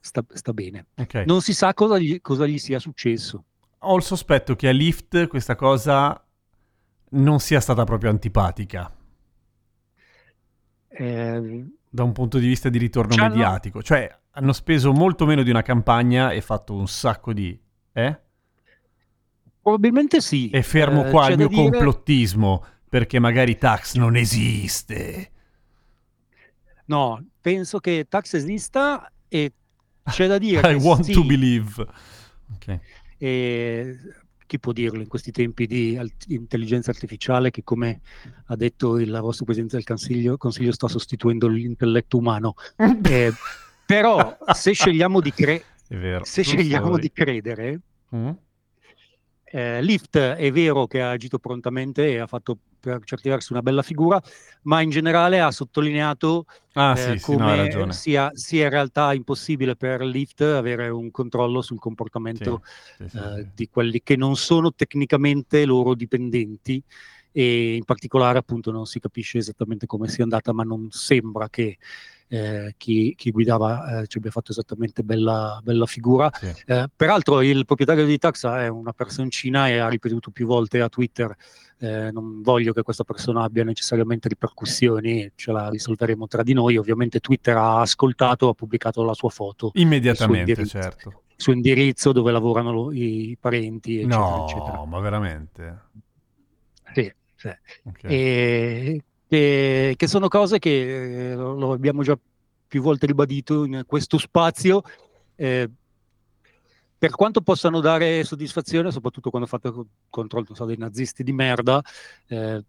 sta, 0.00 0.24
sta 0.32 0.52
bene. 0.52 0.86
Ok. 0.96 1.24
Non 1.26 1.42
si 1.42 1.52
sa 1.52 1.74
cosa 1.74 1.98
gli, 1.98 2.20
cosa 2.20 2.46
gli 2.46 2.58
sia 2.58 2.78
successo. 2.78 3.44
Ho 3.88 3.96
il 3.96 4.02
sospetto 4.02 4.56
che 4.56 4.68
a 4.68 4.72
Lyft 4.72 5.26
questa 5.28 5.54
cosa 5.54 6.20
non 7.10 7.38
sia 7.40 7.60
stata 7.60 7.84
proprio 7.84 8.10
antipatica 8.10 8.92
Eh, 10.88 11.64
da 11.88 12.02
un 12.02 12.12
punto 12.12 12.38
di 12.38 12.46
vista 12.48 12.68
di 12.68 12.78
ritorno 12.78 13.14
C'hanno- 13.14 13.28
mediatico. 13.34 13.82
Cioè, 13.82 14.10
hanno 14.32 14.52
speso 14.52 14.92
molto 14.92 15.24
meno 15.26 15.42
di 15.42 15.50
una 15.50 15.62
campagna 15.62 16.30
e 16.32 16.40
fatto 16.40 16.74
un 16.74 16.86
sacco 16.88 17.32
di... 17.32 17.58
Eh? 17.92 18.20
probabilmente 19.60 20.20
sì. 20.20 20.48
E 20.50 20.62
fermo 20.62 21.06
Eh, 21.06 21.10
qua 21.10 21.28
il 21.28 21.36
mio 21.38 21.48
dire- 21.48 21.62
complottismo, 21.62 22.64
perché 22.88 23.18
magari 23.18 23.56
Tax 23.58 23.94
non 23.96 24.14
esiste. 24.16 25.30
No, 26.86 27.24
penso 27.40 27.78
che 27.80 28.06
Tax 28.08 28.34
esista 28.34 29.10
e 29.28 29.52
c'è 30.04 30.28
da 30.28 30.38
dire 30.38 30.60
I 30.70 30.74
want 30.76 31.04
sì, 31.04 31.12
to 31.12 31.24
believe. 31.24 31.84
Ok. 32.54 32.80
E 33.18 33.96
chi 34.46 34.60
può 34.60 34.72
dirlo 34.72 35.00
in 35.00 35.08
questi 35.08 35.32
tempi 35.32 35.66
di 35.66 35.96
alt- 35.96 36.26
intelligenza 36.28 36.90
artificiale 36.90 37.50
che 37.50 37.64
come 37.64 38.00
ha 38.46 38.56
detto 38.56 38.98
il 38.98 39.10
vostro 39.20 39.44
Presidente 39.44 39.76
del 39.76 39.84
Consiglio, 39.84 40.36
Consiglio 40.36 40.72
sta 40.72 40.86
sostituendo 40.88 41.48
l'intelletto 41.48 42.16
umano. 42.18 42.54
Eh, 43.04 43.32
però 43.86 44.36
se 44.52 44.72
scegliamo 44.72 45.20
di, 45.20 45.32
cre- 45.32 45.62
vero. 45.88 46.24
se 46.24 46.42
scegliamo 46.42 46.98
di 46.98 47.10
credere, 47.12 47.80
Mm? 48.14 48.30
Eh, 49.56 49.82
Lyft 49.82 50.16
è 50.18 50.50
vero 50.52 50.86
che 50.86 51.00
ha 51.00 51.10
agito 51.10 51.38
prontamente 51.38 52.06
e 52.10 52.18
ha 52.18 52.26
fatto 52.26 52.58
per 52.78 53.00
certi 53.04 53.28
versi 53.28 53.52
una 53.52 53.62
bella 53.62 53.82
figura, 53.82 54.20
ma 54.62 54.80
in 54.80 54.90
generale 54.90 55.40
ha 55.40 55.50
sottolineato 55.50 56.44
Ah, 56.78 56.94
eh, 56.94 57.16
sì, 57.16 57.18
sì, 57.18 57.36
no, 57.36 57.46
come 57.46 57.92
sia, 57.92 58.30
sia 58.34 58.64
in 58.64 58.70
realtà 58.70 59.14
impossibile 59.14 59.76
per 59.76 60.02
Lyft 60.02 60.42
avere 60.42 60.88
un 60.88 61.10
controllo 61.10 61.62
sul 61.62 61.78
comportamento 61.78 62.60
Sì, 62.62 63.16
eh, 63.18 63.50
di 63.54 63.68
quelli 63.68 64.02
che 64.02 64.16
non 64.16 64.36
sono 64.36 64.72
tecnicamente 64.74 65.64
loro 65.64 65.94
dipendenti 65.94 66.82
e 67.38 67.74
in 67.74 67.84
particolare 67.84 68.38
appunto 68.38 68.70
non 68.70 68.86
si 68.86 68.98
capisce 68.98 69.36
esattamente 69.36 69.84
come 69.84 70.08
sia 70.08 70.24
andata, 70.24 70.54
ma 70.54 70.62
non 70.62 70.88
sembra 70.90 71.50
che 71.50 71.76
eh, 72.28 72.74
chi, 72.78 73.14
chi 73.14 73.30
guidava 73.30 74.00
eh, 74.00 74.06
ci 74.06 74.16
abbia 74.16 74.30
fatto 74.30 74.52
esattamente 74.52 75.02
bella, 75.02 75.60
bella 75.62 75.84
figura. 75.84 76.30
Sì. 76.32 76.50
Eh, 76.64 76.86
peraltro 76.96 77.42
il 77.42 77.66
proprietario 77.66 78.06
di 78.06 78.16
Taxa 78.16 78.62
è 78.64 78.68
una 78.68 78.94
personcina 78.94 79.68
e 79.68 79.76
ha 79.76 79.88
ripetuto 79.88 80.30
più 80.30 80.46
volte 80.46 80.80
a 80.80 80.88
Twitter 80.88 81.36
eh, 81.78 82.10
non 82.10 82.40
voglio 82.40 82.72
che 82.72 82.80
questa 82.80 83.04
persona 83.04 83.42
abbia 83.42 83.62
necessariamente 83.64 84.28
ripercussioni, 84.28 85.30
ce 85.34 85.52
la 85.52 85.68
risolveremo 85.68 86.26
tra 86.26 86.42
di 86.42 86.54
noi. 86.54 86.78
Ovviamente 86.78 87.20
Twitter 87.20 87.54
ha 87.58 87.80
ascoltato, 87.82 88.48
ha 88.48 88.54
pubblicato 88.54 89.02
la 89.04 89.12
sua 89.12 89.28
foto, 89.28 89.72
Immediatamente, 89.74 90.58
il 90.62 90.68
certo. 90.68 91.08
il 91.10 91.34
suo 91.36 91.52
indirizzo 91.52 92.12
dove 92.12 92.32
lavorano 92.32 92.72
lo- 92.72 92.92
i 92.92 93.36
parenti, 93.38 93.98
eccetera, 93.98 94.18
No, 94.18 94.44
eccetera. 94.48 94.84
ma 94.86 95.00
veramente? 95.00 95.80
Sì, 96.94 97.12
sì. 97.46 97.88
Ok. 97.88 98.04
E, 98.04 99.02
che, 99.28 99.94
che 99.96 100.06
sono 100.06 100.28
cose 100.28 100.58
che 100.58 101.30
eh, 101.30 101.34
lo, 101.34 101.72
abbiamo 101.72 102.02
già 102.02 102.18
più 102.68 102.82
volte 102.82 103.06
ribadito 103.06 103.64
in 103.64 103.84
questo 103.86 104.18
spazio. 104.18 104.82
eh, 105.36 105.70
per 106.98 107.10
quanto 107.10 107.42
possano 107.42 107.80
dare 107.80 108.24
soddisfazione, 108.24 108.90
soprattutto 108.90 109.28
quando 109.28 109.46
fate 109.46 109.70
co- 109.70 109.86
contro 110.08 110.44
so, 110.52 110.64
dei 110.64 110.78
nazisti 110.78 111.22
di 111.22 111.32
merda, 111.32 111.82
eh, 112.28 112.64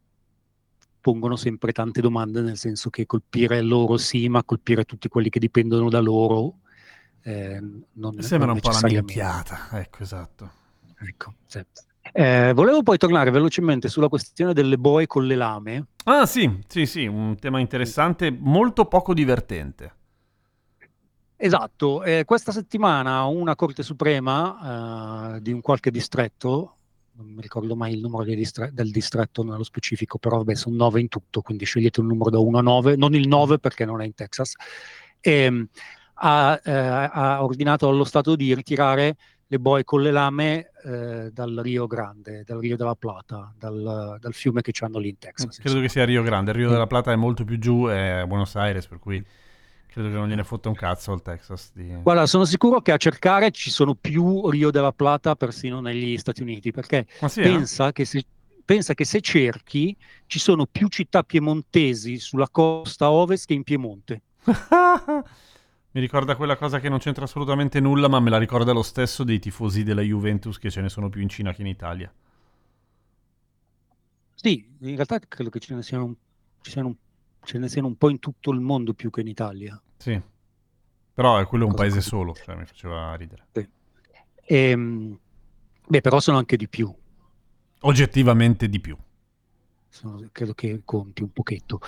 pongono 1.00 1.38
sempre 1.38 1.72
tante 1.72 2.02
domande, 2.02 2.42
nel 2.42 2.58
senso 2.58 2.90
che 2.90 3.06
colpire 3.06 3.62
loro 3.62 3.96
sì, 3.98 4.28
ma 4.28 4.44
colpire 4.44 4.84
tutti 4.84 5.08
quelli 5.08 5.30
che 5.30 5.40
dipendono 5.40 5.90
da 5.90 6.00
loro 6.00 6.56
eh, 7.22 7.60
non, 7.94 8.22
Sembra 8.22 8.48
non 8.48 8.56
un 8.56 8.62
po' 8.62 8.70
una 8.70 8.88
minchiata. 8.88 9.68
Ecco, 9.72 10.04
esatto. 10.04 10.52
Ecco, 11.00 11.34
sì. 11.46 11.62
Eh, 12.12 12.52
volevo 12.54 12.84
poi 12.84 12.98
tornare 12.98 13.32
velocemente 13.32 13.88
sulla 13.90 14.08
questione 14.08 14.54
delle 14.54 14.78
boe 14.78 15.08
con 15.08 15.26
le 15.26 15.36
lame. 15.36 15.88
Ah, 16.06 16.26
sì, 16.26 16.60
sì, 16.68 16.86
sì, 16.86 17.06
un 17.06 17.38
tema 17.40 17.60
interessante, 17.60 18.32
molto 18.32 18.86
poco 18.86 19.14
divertente. 19.14 19.96
Esatto, 21.40 22.04
eh, 22.04 22.24
questa 22.26 22.52
settimana 22.52 23.26
una 23.26 23.56
Corte 23.56 23.84
Suprema 23.84 25.36
eh, 25.36 25.42
di 25.42 25.52
un 25.52 25.62
qualche 25.62 25.92
distretto, 25.92 26.78
non 27.12 27.28
mi 27.28 27.42
ricordo 27.42 27.76
mai 27.76 27.94
il 27.94 28.02
numero 28.02 28.24
distre- 28.24 28.72
del 28.74 28.90
distretto 28.90 29.44
nello 29.44 29.64
specifico, 29.64 30.18
però 30.18 30.38
vabbè 30.38 30.56
sono 30.56 30.76
nove 30.76 31.00
in 31.00 31.10
tutto, 31.10 31.42
quindi 31.42 31.66
scegliete 31.66 32.00
un 32.00 32.08
numero 32.08 32.32
da 32.32 32.40
1 32.40 32.58
a 32.58 32.62
9, 32.62 32.96
non 32.96 33.14
il 33.14 33.28
9 33.28 33.60
perché 33.60 33.86
non 33.86 34.02
è 34.02 34.06
in 34.06 34.16
Texas, 34.16 34.54
ehm, 35.20 35.68
ha, 36.20 36.60
eh, 36.64 36.72
ha 36.72 37.44
ordinato 37.44 37.88
allo 37.88 38.04
Stato 38.04 38.36
di 38.36 38.56
ritirare 38.56 39.18
le 39.50 39.60
boe 39.60 39.84
con 39.86 40.02
le 40.02 40.12
lame 40.12 40.72
eh, 40.84 41.30
dal 41.32 41.60
Rio 41.64 41.88
Grande, 41.88 42.44
dal 42.46 42.60
Rio 42.60 42.76
della 42.76 42.96
Plata, 42.96 43.54
dal, 43.58 44.18
dal 44.20 44.34
fiume 44.34 44.62
che 44.62 44.74
hanno 44.82 45.00
lì 45.00 45.10
in 45.10 45.18
Texas. 45.18 45.58
Credo 45.60 45.80
che 45.80 45.90
sia 45.90 46.04
Rio 46.04 46.22
Grande. 46.22 46.52
Il 46.52 46.58
Rio 46.58 46.68
Mm. 46.68 46.72
della 46.72 46.88
Plata 46.88 47.12
è 47.12 47.16
molto 47.16 47.46
più 47.46 47.58
giù, 47.58 47.86
è 47.88 48.24
Buenos 48.28 48.56
Aires, 48.56 48.88
per 48.88 49.00
cui 49.00 49.24
credo 49.88 50.10
che 50.10 50.16
non 50.16 50.28
gliene 50.28 50.44
fotta 50.44 50.68
un 50.68 50.76
cazzo 50.76 51.14
al 51.14 51.22
Texas. 51.22 51.72
Di... 51.74 51.88
Guarda, 52.02 52.26
sono 52.26 52.44
sicuro 52.44 52.82
che 52.82 52.92
a 52.92 52.98
cercare 52.98 53.52
ci 53.52 53.72
sono 53.72 53.96
più 53.96 54.50
Rio 54.50 54.70
della 54.70 54.92
Plata 54.92 55.36
persino 55.36 55.80
negli 55.80 56.18
Stati 56.18 56.42
Uniti, 56.42 56.72
perché 56.72 57.08
sì, 57.28 57.40
eh? 57.40 57.44
pensa, 57.44 57.94
che 57.94 58.04
se, 58.04 58.26
pensa 58.66 58.94
che 58.94 59.06
se 59.06 59.22
cerchi 59.22 59.96
ci 60.26 60.40
sono 60.40 60.66
più 60.66 60.90
città 60.90 61.24
piemontesi 61.24 62.20
sulla 62.20 62.50
costa 62.50 63.10
ovest 63.10 63.48
che 63.48 63.54
in 63.54 63.64
Piemonte. 63.64 64.22
Mi 65.92 66.02
ricorda 66.02 66.36
quella 66.36 66.58
cosa 66.58 66.80
che 66.80 66.90
non 66.90 67.00
c'entra 67.00 67.24
assolutamente 67.24 67.80
nulla, 67.80 68.08
ma 68.08 68.20
me 68.20 68.30
la 68.30 68.38
ricorda 68.38 68.72
lo 68.72 68.84
stesso 68.84 69.24
dei 69.24 69.40
tifosi 69.40 69.84
della 69.84 70.02
Juventus 70.02 70.60
che 70.60 70.70
ce 70.70 70.82
ne 70.82 70.90
sono 70.90 71.10
più 71.10 71.22
in 71.22 71.30
Cina 71.30 71.54
che 71.54 71.62
in 71.62 71.68
Italia. 71.68 72.14
Sì, 74.36 74.64
in 74.80 74.94
realtà 74.96 75.20
credo 75.20 75.50
che 75.50 75.60
ce 75.60 75.74
ne 75.74 75.82
siano 75.82 76.06
un, 76.06 76.16
ci 76.62 76.72
siano 76.72 76.96
ce 77.44 77.58
ne 77.58 77.70
siano 77.70 77.88
un 77.88 77.96
po' 77.96 78.10
in 78.10 78.20
tutto 78.20 78.52
il 78.52 78.60
mondo 78.60 78.94
più 78.94 79.10
che 79.10 79.22
in 79.22 79.28
Italia. 79.28 79.82
Sì. 79.98 80.22
Però 81.14 81.38
è 81.40 81.48
quello 81.48 81.64
è 81.64 81.68
un 81.68 81.74
Cosa 81.74 81.84
paese 81.84 81.98
così. 81.98 82.10
solo, 82.10 82.34
cioè 82.34 82.56
mi 82.56 82.66
faceva 82.66 83.16
ridere. 83.16 83.48
Ehm, 84.46 85.18
beh, 85.88 86.02
però 86.02 86.20
sono 86.20 86.38
anche 86.38 86.58
di 86.58 86.68
più. 86.68 86.94
Oggettivamente 87.82 88.70
di 88.70 88.80
più. 88.80 88.96
Sono- 89.90 90.28
credo 90.32 90.54
che 90.54 90.82
conti 90.86 91.24
un 91.24 91.32
pochetto. 91.32 91.80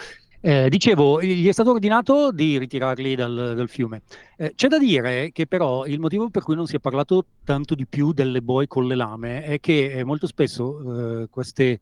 Eh, 0.41 0.69
dicevo, 0.69 1.21
gli 1.21 1.47
è 1.47 1.51
stato 1.51 1.71
ordinato 1.71 2.31
di 2.31 2.57
ritirarli 2.57 3.13
dal, 3.13 3.53
dal 3.55 3.67
fiume. 3.67 4.03
Eh, 4.37 4.53
c'è 4.55 4.69
da 4.69 4.77
dire 4.79 5.31
che 5.33 5.47
però 5.47 5.85
il 5.85 5.99
motivo 5.99 6.29
per 6.29 6.43
cui 6.43 6.55
non 6.55 6.65
si 6.65 6.77
è 6.77 6.79
parlato 6.79 7.25
tanto 7.43 7.75
di 7.75 7.85
più 7.85 8.13
delle 8.13 8.41
boe 8.41 8.65
con 8.67 8.87
le 8.87 8.95
lame 8.95 9.43
è 9.43 9.59
che 9.59 9.91
eh, 9.91 10.03
molto 10.05 10.27
spesso 10.27 11.23
eh, 11.23 11.27
queste 11.29 11.79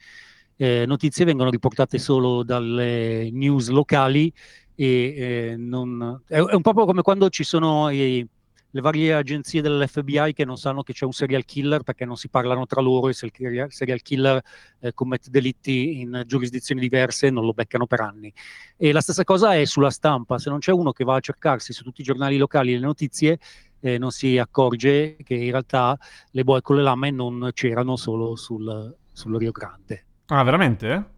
eh, 0.56 0.86
notizie 0.88 1.24
vengono 1.26 1.52
riportate 1.52 2.00
solo 2.00 2.42
dalle 2.44 3.30
news 3.32 3.70
locali 3.70 4.34
e 4.74 5.52
eh, 5.52 5.56
non... 5.58 6.24
È, 6.26 6.38
è 6.38 6.54
un 6.56 6.62
po' 6.62 6.74
come 6.74 7.04
quando 7.04 7.30
ci 7.30 7.44
sono 7.44 7.90
i- 7.92 8.28
le 8.72 8.82
varie 8.82 9.14
agenzie 9.14 9.62
dell'FBI 9.62 10.34
che 10.34 10.46
non 10.46 10.58
sanno 10.58 10.84
che 10.84 10.94
c'è 10.94 11.06
un 11.06 11.14
serial 11.14 11.46
killer 11.46 11.84
perché 11.84 12.06
non 12.06 12.18
si 12.18 12.30
parlano 12.30 12.66
tra 12.66 12.82
loro 12.82 13.10
e 13.10 13.14
se 13.14 13.26
il 13.28 13.66
serial 13.70 14.02
killer 14.02 14.42
eh, 14.80 14.94
commette 14.94 15.30
delitti 15.30 16.02
in 16.02 16.24
giurisdizioni 16.26 16.82
diverse 16.82 17.30
non 17.30 17.46
lo 17.46 17.54
beccano 17.54 17.88
per 17.88 18.02
anni. 18.02 18.32
E 18.76 18.92
la 18.92 19.02
stessa 19.02 19.24
cosa 19.24 19.56
è 19.56 19.66
sulla 19.66 19.90
stampa, 19.90 20.38
se 20.38 20.50
non 20.50 20.60
c'è 20.60 20.72
uno 20.72 20.92
che 20.92 21.04
va 21.04 21.16
a 21.16 21.20
cercarsi 21.20 21.74
su 21.74 21.84
tutti 21.84 22.02
i 22.02 22.04
giornali 22.04 22.38
locali 22.38 22.74
le 22.74 22.80
notizie, 22.80 23.40
eh, 23.80 23.98
non 23.98 24.12
si 24.12 24.38
accorge 24.38 25.16
che 25.24 25.36
in 25.36 25.52
realtà 25.52 25.98
le 26.32 26.44
boe 26.44 26.62
con 26.62 26.76
le 26.76 26.84
lame 26.84 27.12
non 27.12 27.52
c'erano 27.54 27.96
solo 27.96 28.36
sul, 28.36 28.96
sul 29.12 29.38
Rio 29.38 29.52
Grande. 29.52 30.06
Ah, 30.28 30.44
veramente? 30.44 31.16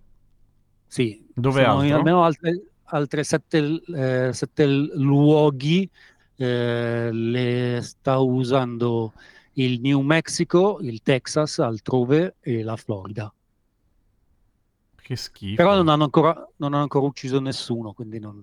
Sì, 0.86 1.25
Dove 1.34 1.63
sono 1.63 1.79
altro? 1.79 1.96
almeno 1.98 2.24
altre, 2.24 2.62
altre 2.86 3.24
sette, 3.24 3.82
eh, 3.96 4.34
sette 4.34 4.65
luoghi 4.65 5.89
eh, 6.39 7.10
le 7.12 7.81
sta 7.81 8.17
usando 8.19 9.12
il 9.53 9.81
New 9.81 10.00
Mexico, 10.00 10.79
il 10.81 11.01
Texas 11.01 11.60
altrove 11.60 12.36
e 12.39 12.63
la 12.63 12.77
Florida. 12.77 13.31
Che 14.96 15.15
schifo. 15.17 15.55
Però 15.55 15.75
non 15.75 15.89
hanno 15.89 16.05
ancora, 16.05 16.34
non 16.58 16.74
hanno 16.74 16.84
ancora 16.84 17.05
ucciso 17.05 17.41
nessuno, 17.41 17.91
quindi 17.91 18.19
non, 18.19 18.41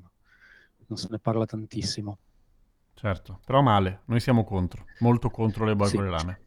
non 0.86 0.98
se 0.98 1.08
ne 1.10 1.18
parla 1.18 1.46
tantissimo. 1.46 2.18
Certo, 2.92 3.40
però 3.46 3.62
male. 3.62 4.02
Noi 4.06 4.20
siamo 4.20 4.44
contro. 4.44 4.84
Molto 4.98 5.30
contro 5.30 5.64
le 5.64 5.74
boe 5.74 5.88
Sì. 5.88 5.96
lame. 5.96 6.40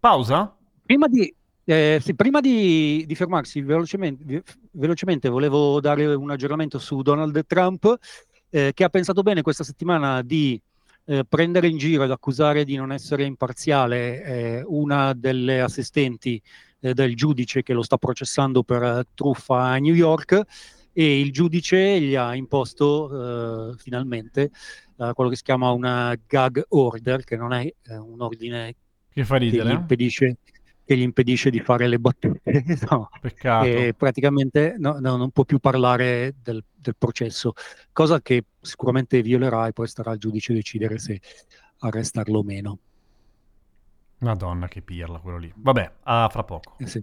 Pausa? 0.00 0.56
Prima 0.86 1.06
di, 1.06 1.34
eh, 1.64 1.98
sì, 2.00 2.14
prima 2.14 2.40
di, 2.40 3.04
di 3.06 3.14
fermarsi 3.14 3.60
velocemente, 3.60 4.24
ve- 4.24 4.42
velocemente, 4.72 5.28
volevo 5.28 5.80
dare 5.80 6.14
un 6.14 6.30
aggiornamento 6.30 6.78
su 6.78 7.02
Donald 7.02 7.44
Trump, 7.46 7.94
eh, 8.48 8.72
che 8.72 8.84
ha 8.84 8.88
pensato 8.88 9.22
bene 9.22 9.42
questa 9.42 9.64
settimana 9.64 10.22
di 10.22 10.58
eh, 11.06 11.24
prendere 11.28 11.68
in 11.68 11.76
giro 11.76 12.04
ed 12.04 12.10
accusare 12.10 12.64
di 12.64 12.76
non 12.76 12.92
essere 12.92 13.24
imparziale 13.24 14.22
eh, 14.24 14.62
una 14.66 15.12
delle 15.14 15.60
assistenti 15.60 16.40
eh, 16.80 16.94
del 16.94 17.14
giudice 17.14 17.62
che 17.62 17.72
lo 17.72 17.82
sta 17.82 17.96
processando 17.98 18.62
per 18.62 18.82
eh, 18.82 19.04
truffa 19.14 19.62
a 19.64 19.76
New 19.78 19.94
York 19.94 20.40
e 20.92 21.20
il 21.20 21.32
giudice 21.32 22.00
gli 22.00 22.14
ha 22.14 22.34
imposto 22.34 23.72
eh, 23.72 23.76
finalmente 23.78 24.50
quello 25.12 25.28
che 25.28 25.34
si 25.34 25.42
chiama 25.42 25.70
una 25.72 26.16
gag 26.24 26.62
order, 26.68 27.24
che 27.24 27.36
non 27.36 27.52
è 27.52 27.68
un 27.88 28.20
ordine 28.20 28.76
Che 29.10 29.24
fa 29.24 29.38
che 29.38 29.44
ridere? 29.44 29.72
impedisce, 29.72 30.36
che 30.84 30.96
gli 30.96 31.02
impedisce 31.02 31.50
di 31.50 31.60
fare 31.60 31.88
le 31.88 31.98
battute. 31.98 32.64
no. 32.90 33.08
Peccato. 33.20 33.66
E 33.66 33.94
praticamente 33.96 34.74
no- 34.78 34.98
no, 35.00 35.16
non 35.16 35.30
può 35.30 35.44
più 35.44 35.58
parlare 35.58 36.34
del, 36.42 36.62
del 36.74 36.96
processo, 36.96 37.54
cosa 37.92 38.20
che 38.20 38.44
sicuramente 38.60 39.22
violerà 39.22 39.66
e 39.66 39.72
poi 39.72 39.88
starà 39.88 40.10
al 40.10 40.18
giudice 40.18 40.52
a 40.52 40.56
decidere 40.56 40.98
se 40.98 41.20
arrestarlo 41.78 42.38
o 42.38 42.42
meno. 42.42 42.78
Madonna, 44.18 44.68
che 44.68 44.80
pirla 44.80 45.18
quello 45.18 45.38
lì. 45.38 45.52
Vabbè, 45.54 45.92
a 46.04 46.28
fra 46.30 46.44
poco. 46.44 46.76
Eh 46.78 46.86
sì. 46.86 47.02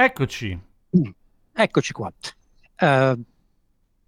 Eccoci. 0.00 0.56
Eccoci 1.52 1.92
qua. 1.92 2.12
Eh, 2.76 3.18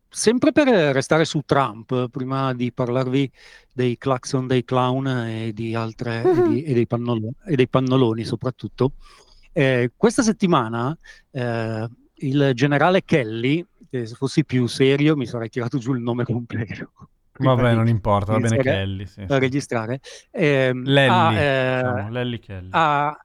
sempre 0.08 0.52
per 0.52 0.68
restare 0.68 1.24
su 1.24 1.40
Trump, 1.44 2.08
prima 2.10 2.54
di 2.54 2.70
parlarvi 2.72 3.28
dei 3.72 3.98
clacson 3.98 4.46
dei 4.46 4.64
clown 4.64 5.08
e, 5.08 5.52
di 5.52 5.74
altre, 5.74 6.22
e, 6.22 6.42
di- 6.42 6.62
e 6.62 6.74
dei, 6.74 6.86
pannoloni, 6.86 7.34
e 7.44 7.56
dei 7.56 7.66
pannoloni 7.66 8.22
soprattutto, 8.22 8.92
eh, 9.52 9.90
questa 9.96 10.22
settimana 10.22 10.96
eh, 11.32 11.88
il 12.14 12.52
generale 12.54 13.02
Kelly, 13.04 13.66
che 13.90 14.06
se 14.06 14.14
fossi 14.14 14.44
più 14.44 14.68
serio 14.68 15.16
mi 15.16 15.26
sarei 15.26 15.48
tirato 15.48 15.78
giù 15.78 15.92
il 15.92 16.02
nome 16.02 16.22
completo. 16.22 16.92
Vabbè, 17.36 17.74
non 17.74 17.88
importa, 17.88 18.30
va 18.30 18.38
bene 18.38 18.58
Kelly. 18.58 19.06
Sì, 19.06 19.22
a 19.22 19.26
sì. 19.26 19.38
registrare. 19.40 19.98
ehm, 20.30 20.84
Lelly, 20.84 21.36
ha, 21.36 21.40
eh, 21.40 21.82
diciamo, 21.82 22.10
Lelly 22.10 22.38
Kelly. 22.38 22.68
ha- 22.70 23.18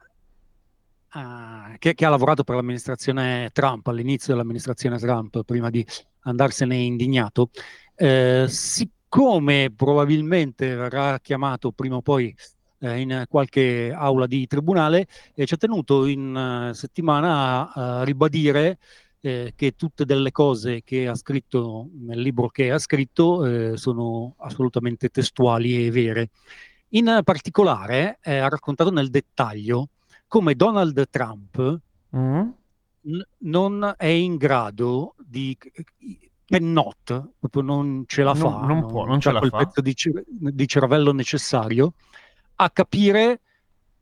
ha- 1.16 1.76
che, 1.80 1.94
che 1.94 2.06
ha 2.06 2.10
lavorato 2.10 2.44
per 2.44 2.56
l'amministrazione 2.56 3.50
Trump, 3.54 3.88
all'inizio 3.88 4.34
dell'amministrazione 4.34 4.98
Trump, 4.98 5.44
prima 5.44 5.70
di 5.70 5.86
andarsene 6.22 6.76
indignato, 6.76 7.50
eh, 7.96 8.46
siccome 8.48 9.72
probabilmente 9.76 10.76
verrà 10.76 11.20
chiamato 11.20 11.72
prima 11.72 11.96
o 11.96 12.02
poi 12.02 12.36
eh, 12.80 13.00
in 13.00 13.26
qualche 13.30 13.94
aula 13.94 14.28
di 14.28 14.46
tribunale, 14.48 15.08
eh, 15.34 15.46
ci 15.46 15.54
ha 15.54 15.58
tenuto 15.58 16.06
in 16.06 16.70
eh, 16.72 16.74
settimana 16.74 17.72
a, 17.72 18.00
a 18.00 18.04
ribadire 18.04 18.78
eh, 19.22 19.54
che 19.56 19.76
tutte 19.76 20.06
delle 20.06 20.32
cose 20.32 20.84
che 20.84 21.08
ha 21.08 21.16
scritto 21.16 21.90
nel 21.94 22.20
libro 22.20 22.50
che 22.50 22.72
ha 22.72 22.78
scritto 22.78 23.46
eh, 23.46 23.78
sono 23.78 24.36
assolutamente 24.40 25.10
testuali 25.10 25.86
e 25.86 25.92
vere. 25.92 26.30
In 26.90 27.22
particolare 27.24 28.20
eh, 28.22 28.38
ha 28.38 28.48
raccontato 28.48 28.92
nel 28.92 29.10
dettaglio 29.10 29.90
come 30.36 30.54
Donald 30.56 31.08
Trump 31.10 31.80
Mm? 32.14 32.50
n- 33.02 33.26
non 33.40 33.94
è 33.98 34.06
in 34.08 34.36
grado 34.36 35.16
di 35.18 35.58
cannot, 36.46 37.30
proprio 37.40 37.62
non 37.62 38.04
ce 38.06 38.22
la 38.24 38.34
Non- 38.34 38.42
fa, 38.42 38.66
non 38.66 38.86
può, 38.88 39.06
non 39.06 39.20
ce 39.22 39.32
la 39.32 39.40
quel 39.40 39.50
fa. 39.52 39.58
pezzo 39.60 39.80
di, 39.82 39.96
cer- 39.96 40.24
di 40.28 40.68
cervello 40.68 41.12
necessario 41.14 41.94
a 42.56 42.70
capire 42.70 43.40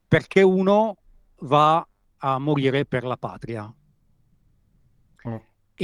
perché 0.07 0.41
uno 0.41 0.97
va 1.41 1.87
a 2.17 2.37
morire 2.39 2.85
per 2.85 3.03
la 3.03 3.17
patria. 3.17 3.71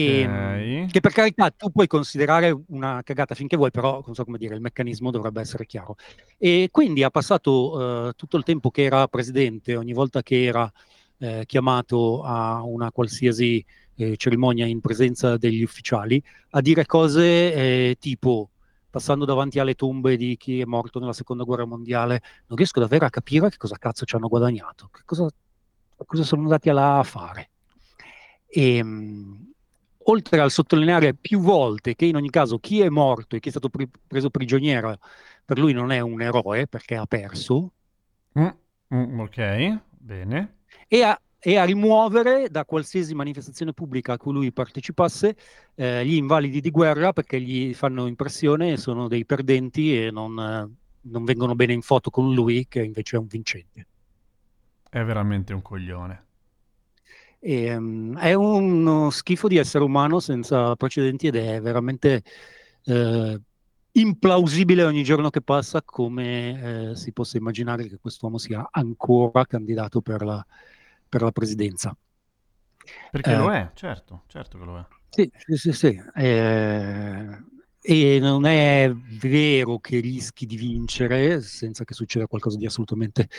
E, 0.02 0.86
Ok. 0.86 0.92
che 0.92 1.00
per 1.02 1.12
carità 1.12 1.52
tu 1.52 1.72
puoi 1.72 1.88
considerare 1.88 2.58
una 2.68 3.02
cagata 3.04 3.36
finché 3.36 3.58
vuoi, 3.58 3.70
però 3.72 4.02
non 4.06 4.16
so 4.16 4.24
come 4.24 4.38
dire, 4.38 4.56
il 4.56 4.62
meccanismo 4.62 5.12
dovrebbe 5.12 5.42
essere 5.42 5.66
chiaro. 5.66 5.96
E 6.38 6.70
quindi 6.72 7.04
ha 7.04 7.10
passato 7.10 8.08
eh, 8.10 8.14
tutto 8.16 8.38
il 8.38 8.44
tempo 8.44 8.72
che 8.72 8.84
era 8.84 9.08
presidente, 9.08 9.76
ogni 9.76 9.94
volta 9.94 10.22
che 10.24 10.46
era 10.46 10.72
eh, 11.18 11.44
chiamato 11.46 12.24
a 12.24 12.64
una 12.64 12.92
qualsiasi 12.92 13.64
eh, 13.96 14.16
cerimonia 14.16 14.66
in 14.66 14.80
presenza 14.80 15.36
degli 15.38 15.62
ufficiali, 15.62 16.22
a 16.52 16.62
dire 16.62 16.86
cose 16.86 17.54
eh, 17.54 17.98
tipo, 18.00 18.52
passando 18.90 19.26
davanti 19.26 19.60
alle 19.60 19.76
tombe 19.76 20.16
di 20.16 20.38
chi 20.38 20.62
è 20.62 20.66
morto 20.66 21.00
nella 21.00 21.14
seconda 21.14 21.44
guerra 21.44 21.66
mondiale, 21.66 22.22
non 22.48 22.58
riesco 22.58 22.80
davvero 22.80 23.06
a 23.06 23.10
capire 23.10 23.50
che 23.50 23.58
cosa 23.58 23.78
cazzo 23.78 24.06
ci 24.06 24.16
hanno 24.16 24.30
guadagnato, 24.30 24.90
che 24.94 25.02
cosa, 25.04 25.28
cosa 26.06 26.24
sono 26.24 26.44
andati 26.44 26.70
là 26.70 27.00
a 27.00 27.04
fare. 27.04 27.50
E, 28.48 28.82
mh, 28.82 29.52
oltre 30.10 30.40
al 30.42 30.52
sottolineare 30.52 31.14
più 31.16 31.40
volte 31.40 31.96
che 31.96 32.06
in 32.06 32.16
ogni 32.16 32.30
caso 32.30 32.60
chi 32.60 32.82
è 32.82 32.90
morto 32.90 33.36
e 33.36 33.40
chi 33.40 33.48
è 33.50 33.52
stato 33.52 33.70
pri- 33.70 33.90
preso 34.08 34.30
prigioniero 34.30 34.98
per 35.46 35.58
lui 35.60 35.74
non 35.74 35.92
è 35.92 36.00
un 36.00 36.22
eroe 36.22 36.68
perché 36.68 36.96
ha 36.96 37.06
perso, 37.06 37.74
Mm, 38.38 38.50
mm, 38.94 39.20
ok, 39.20 39.38
bene. 40.00 40.58
e 40.88 41.04
a, 41.04 41.20
e 41.40 41.58
a 41.58 41.64
rimuovere 41.64 42.50
da 42.50 42.66
qualsiasi 42.66 43.14
manifestazione 43.16 43.74
pubblica 43.74 44.14
a 44.14 44.18
cui 44.18 44.34
lui 44.34 44.52
partecipasse 44.52 45.36
eh, 45.76 46.06
gli 46.06 46.16
invalidi 46.16 46.62
di 46.62 46.72
guerra 46.72 47.14
perché 47.14 47.40
gli 47.42 47.74
fanno 47.74 48.08
impressione 48.08 48.78
sono 48.78 49.08
dei 49.08 49.26
perdenti 49.26 49.98
e 50.06 50.12
non, 50.12 50.34
non 51.02 51.24
vengono 51.24 51.56
bene 51.56 51.74
in 51.74 51.82
foto 51.82 52.10
con 52.10 52.34
lui 52.34 52.68
che 52.68 52.84
invece 52.84 53.16
è 53.16 53.20
un 53.20 53.28
vincente. 53.28 53.88
È 54.88 55.02
veramente 55.04 55.54
un 55.54 55.64
coglione. 55.64 56.28
E, 57.40 57.76
um, 57.76 58.18
è 58.18 58.34
uno 58.34 59.10
schifo 59.10 59.48
di 59.48 59.58
essere 59.58 59.84
umano 59.84 60.20
senza 60.20 60.76
precedenti 60.76 61.28
ed 61.28 61.36
è 61.36 61.62
veramente 61.62 62.22
eh, 62.84 63.40
implausibile 63.92 64.84
ogni 64.84 65.04
giorno 65.04 65.30
che 65.30 65.42
passa 65.42 65.82
come 65.82 66.90
eh, 66.92 66.96
si 66.96 67.12
possa 67.14 67.38
immaginare 67.38 67.88
che 67.88 67.98
quest'uomo 67.98 68.38
sia 68.38 68.68
ancora 68.70 69.46
candidato 69.46 70.02
per 70.02 70.24
la, 70.24 70.46
per 71.08 71.22
la 71.22 71.32
presidenza. 71.32 71.96
Perché 73.12 73.32
Eh, 73.32 73.38
lo 73.38 73.52
è, 73.52 73.72
certo, 73.74 74.24
certo 74.28 74.58
che 74.58 74.66
lo 74.66 74.78
è. 74.78 74.86
Sì, 75.10 75.32
sì, 75.36 75.56
sì, 75.58 75.74
sì. 75.74 76.02
Eh, 76.16 77.44
e 77.82 78.20
non 78.20 78.46
è 78.46 78.92
vero 78.94 79.80
che 79.80 80.00
rischi 80.00 80.46
di 80.46 80.58
vincere 80.58 81.42
senza 81.42 81.84
che 81.86 81.94
succeda 81.94 82.28
qualcosa 82.28 82.58
di 82.58 82.66
assolutamente 82.66 83.30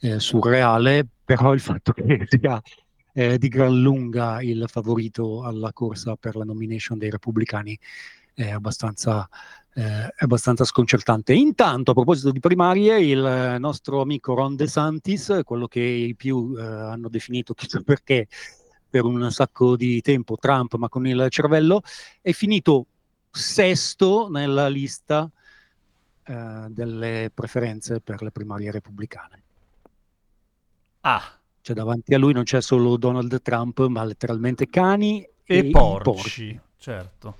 eh, 0.00 0.20
surreale, 0.20 1.06
però 1.24 1.54
il 1.54 1.60
fatto 1.60 1.92
che 1.92 2.26
sia 2.28 2.60
eh, 3.18 3.36
di 3.36 3.48
gran 3.48 3.80
lunga 3.80 4.40
il 4.42 4.66
favorito 4.68 5.42
alla 5.42 5.72
corsa 5.72 6.14
per 6.14 6.36
la 6.36 6.44
nomination 6.44 6.98
dei 6.98 7.10
repubblicani 7.10 7.76
è 8.32 8.50
abbastanza, 8.50 9.28
eh, 9.74 10.14
abbastanza 10.18 10.62
sconcertante. 10.62 11.34
Intanto, 11.34 11.90
a 11.90 11.94
proposito 11.94 12.30
di 12.30 12.38
primarie, 12.38 13.00
il 13.00 13.56
nostro 13.58 14.02
amico 14.02 14.34
Ron 14.34 14.54
DeSantis, 14.54 15.40
quello 15.42 15.66
che 15.66 15.80
i 15.80 16.14
più 16.14 16.54
eh, 16.56 16.62
hanno 16.62 17.08
definito 17.08 17.54
chissà 17.54 17.80
perché 17.80 18.28
per 18.88 19.02
un 19.02 19.28
sacco 19.32 19.76
di 19.76 20.00
tempo 20.00 20.36
Trump, 20.36 20.76
ma 20.76 20.88
con 20.88 21.04
il 21.04 21.26
cervello, 21.28 21.82
è 22.22 22.30
finito 22.30 22.86
sesto 23.32 24.28
nella 24.30 24.68
lista 24.68 25.28
eh, 26.22 26.66
delle 26.68 27.32
preferenze 27.34 28.00
per 28.00 28.22
le 28.22 28.30
primarie 28.30 28.70
repubblicane. 28.70 29.42
Ah, 31.00 31.37
Cioè 31.68 31.76
davanti 31.76 32.14
a 32.14 32.18
lui 32.18 32.32
non 32.32 32.44
c'è 32.44 32.62
solo 32.62 32.96
Donald 32.96 33.42
Trump, 33.42 33.84
ma 33.88 34.02
letteralmente 34.02 34.70
cani 34.70 35.22
e, 35.22 35.30
e 35.44 35.58
i 35.58 35.70
porci, 35.70 36.58
certo. 36.78 37.36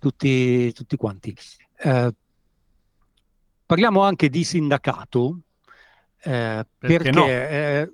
Tutti, 0.00 0.72
tutti 0.72 0.96
quanti. 0.96 1.32
Eh, 1.76 2.12
parliamo 3.64 4.02
anche 4.02 4.28
di 4.28 4.42
sindacato, 4.42 5.38
eh, 6.20 6.66
Perché 6.78 6.96
perché 6.96 7.10
no? 7.12 7.26
eh, 7.28 7.92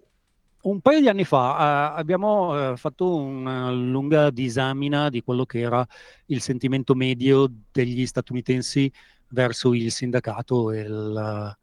un 0.62 0.80
paio 0.80 1.00
di 1.00 1.08
anni 1.10 1.24
fa 1.24 1.92
eh, 1.94 2.00
abbiamo 2.00 2.72
eh, 2.72 2.76
fatto 2.78 3.14
una 3.14 3.70
lunga 3.70 4.30
disamina 4.30 5.10
di 5.10 5.22
quello 5.22 5.44
che 5.44 5.60
era 5.60 5.86
il 6.26 6.40
sentimento 6.40 6.94
medio 6.94 7.52
degli 7.70 8.06
statunitensi 8.06 8.90
verso 9.28 9.74
il 9.74 9.92
sindacato 9.92 10.70
e 10.70 10.80
il 10.80 11.56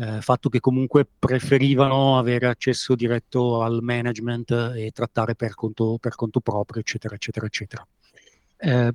eh, 0.00 0.20
fatto 0.22 0.48
che 0.48 0.60
comunque 0.60 1.06
preferivano 1.18 2.18
avere 2.18 2.46
accesso 2.46 2.94
diretto 2.94 3.62
al 3.62 3.82
management 3.82 4.50
e 4.74 4.90
trattare 4.92 5.34
per 5.34 5.54
conto, 5.54 5.98
per 6.00 6.14
conto 6.14 6.40
proprio, 6.40 6.80
eccetera, 6.80 7.14
eccetera, 7.14 7.44
eccetera. 7.44 7.86
Eh, 8.56 8.94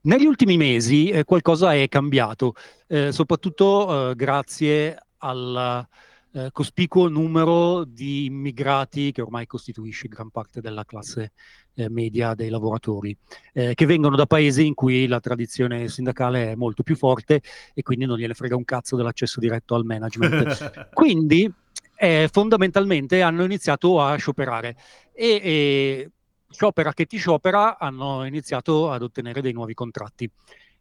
negli 0.00 0.26
ultimi 0.26 0.56
mesi 0.56 1.08
eh, 1.08 1.22
qualcosa 1.22 1.74
è 1.74 1.86
cambiato, 1.88 2.54
eh, 2.88 3.12
soprattutto 3.12 4.10
eh, 4.10 4.14
grazie 4.16 4.98
al 5.18 5.86
eh, 6.32 6.48
cospicuo 6.50 7.08
numero 7.08 7.84
di 7.84 8.24
immigrati 8.24 9.12
che 9.12 9.22
ormai 9.22 9.46
costituisce 9.46 10.08
gran 10.08 10.30
parte 10.30 10.60
della 10.60 10.84
classe 10.84 11.32
eh, 11.74 11.88
media 11.88 12.34
dei 12.34 12.48
lavoratori, 12.48 13.16
eh, 13.52 13.74
che 13.74 13.86
vengono 13.86 14.16
da 14.16 14.26
paesi 14.26 14.66
in 14.66 14.74
cui 14.74 15.06
la 15.06 15.20
tradizione 15.20 15.88
sindacale 15.88 16.52
è 16.52 16.54
molto 16.54 16.82
più 16.82 16.96
forte 16.96 17.42
e 17.72 17.82
quindi 17.82 18.06
non 18.06 18.18
gliene 18.18 18.34
frega 18.34 18.56
un 18.56 18.64
cazzo 18.64 18.96
dell'accesso 18.96 19.40
diretto 19.40 19.74
al 19.74 19.84
management. 19.84 20.90
Quindi 20.94 21.50
eh, 21.96 22.28
fondamentalmente 22.32 23.22
hanno 23.22 23.44
iniziato 23.44 24.00
a 24.00 24.16
scioperare 24.16 24.76
e, 25.12 25.40
e 25.42 26.10
sciopera 26.50 26.92
che 26.92 27.06
ti 27.06 27.18
sciopera 27.18 27.78
hanno 27.78 28.24
iniziato 28.24 28.90
ad 28.90 29.02
ottenere 29.02 29.40
dei 29.40 29.52
nuovi 29.52 29.74
contratti. 29.74 30.30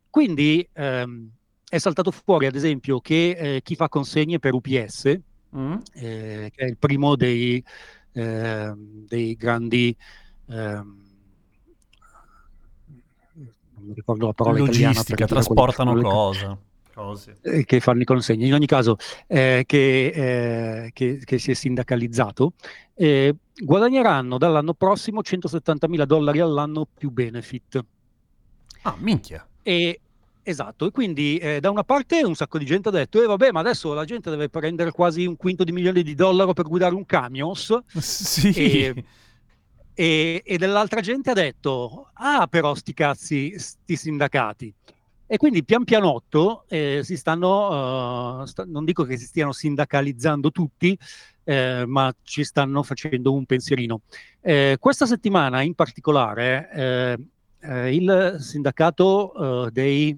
Quindi 0.10 0.68
ehm, 0.74 1.30
è 1.68 1.78
saltato 1.78 2.12
fuori 2.12 2.46
ad 2.46 2.56
esempio 2.56 3.00
che 3.00 3.30
eh, 3.30 3.62
chi 3.64 3.76
fa 3.76 3.90
consegne 3.90 4.40
per 4.40 4.54
UPS, 4.54 5.20
Mm? 5.56 5.76
eh, 5.94 6.52
che 6.54 6.66
è 6.66 6.66
il 6.66 6.78
primo 6.78 7.16
dei, 7.16 7.64
ehm, 8.14 9.06
dei 9.08 9.36
grandi... 9.36 9.96
ehm, 10.50 11.02
non 13.36 13.86
mi 13.88 13.94
ricordo 13.94 14.28
la 14.28 14.34
parola 14.34 14.60
Logistica, 14.60 15.26
trasportano. 15.26 15.94
Cose. 16.94 17.40
eh, 17.42 17.66
che 17.66 17.80
fanno 17.80 18.02
i 18.02 18.06
consegni. 18.06 18.46
In 18.46 18.54
ogni 18.54 18.68
caso, 18.68 18.98
eh, 19.26 19.64
che, 19.66 20.06
eh, 20.86 20.92
che- 20.94 21.20
che 21.24 21.40
si 21.40 21.50
è 21.50 21.54
sindacalizzato, 21.56 22.54
eh, 22.94 23.34
guadagneranno 23.64 24.38
dall'anno 24.38 24.76
prossimo 24.76 25.24
170 25.24 25.88
mila 25.88 26.06
dollari 26.06 26.40
all'anno 26.40 26.86
più 26.96 27.10
benefit. 27.10 27.84
Ah, 28.84 28.96
minchia. 29.00 29.44
E, 29.64 30.02
esatto, 30.44 30.86
e 30.86 30.92
quindi 30.92 31.38
eh, 31.38 31.60
da 31.60 31.72
una 31.72 31.84
parte 31.84 32.24
un 32.24 32.36
sacco 32.36 32.60
di 32.60 32.66
gente 32.66 32.90
ha 32.90 32.92
detto, 32.92 33.24
eh 33.24 33.26
vabbè, 33.26 33.52
ma 33.52 33.62
adesso 33.62 33.92
la 33.94 34.06
gente 34.06 34.30
deve 34.30 34.50
prendere 34.50 34.92
quasi 34.92 35.26
un 35.26 35.36
quinto 35.36 35.64
di 35.64 35.72
milione 35.72 36.04
di 36.04 36.14
dollari 36.14 36.54
per 36.54 36.68
guidare 36.68 36.94
un 36.94 37.08
camions, 37.08 37.76
Sì. 37.98 38.52
e, 38.52 39.04
e, 39.94 40.42
e 40.46 40.58
dell'altra 40.58 41.02
gente 41.02 41.30
ha 41.30 41.34
detto, 41.34 42.10
ah 42.14 42.48
però 42.48 42.74
sti 42.74 42.94
cazzi, 42.94 43.58
sti 43.58 43.96
sindacati. 43.96 44.74
E 45.26 45.38
quindi 45.38 45.64
pian 45.64 45.84
pianotto 45.84 46.66
eh, 46.68 47.02
si 47.04 47.18
stanno, 47.18 48.44
eh, 48.44 48.48
sta- 48.48 48.66
non 48.66 48.86
dico 48.86 49.04
che 49.04 49.18
si 49.18 49.26
stiano 49.26 49.52
sindacalizzando 49.52 50.52
tutti, 50.52 50.98
eh, 51.44 51.86
ma 51.88 52.14
ci 52.24 52.44
stanno 52.44 52.84
facendo 52.84 53.34
un 53.34 53.46
pensierino. 53.46 54.02
Eh, 54.42 54.78
questa 54.80 55.06
settimana 55.06 55.62
in 55.62 55.74
particolare 55.74 56.70
eh, 56.74 57.18
eh, 57.62 57.96
il 57.96 58.36
sindacato 58.40 59.70
dei, 59.72 60.18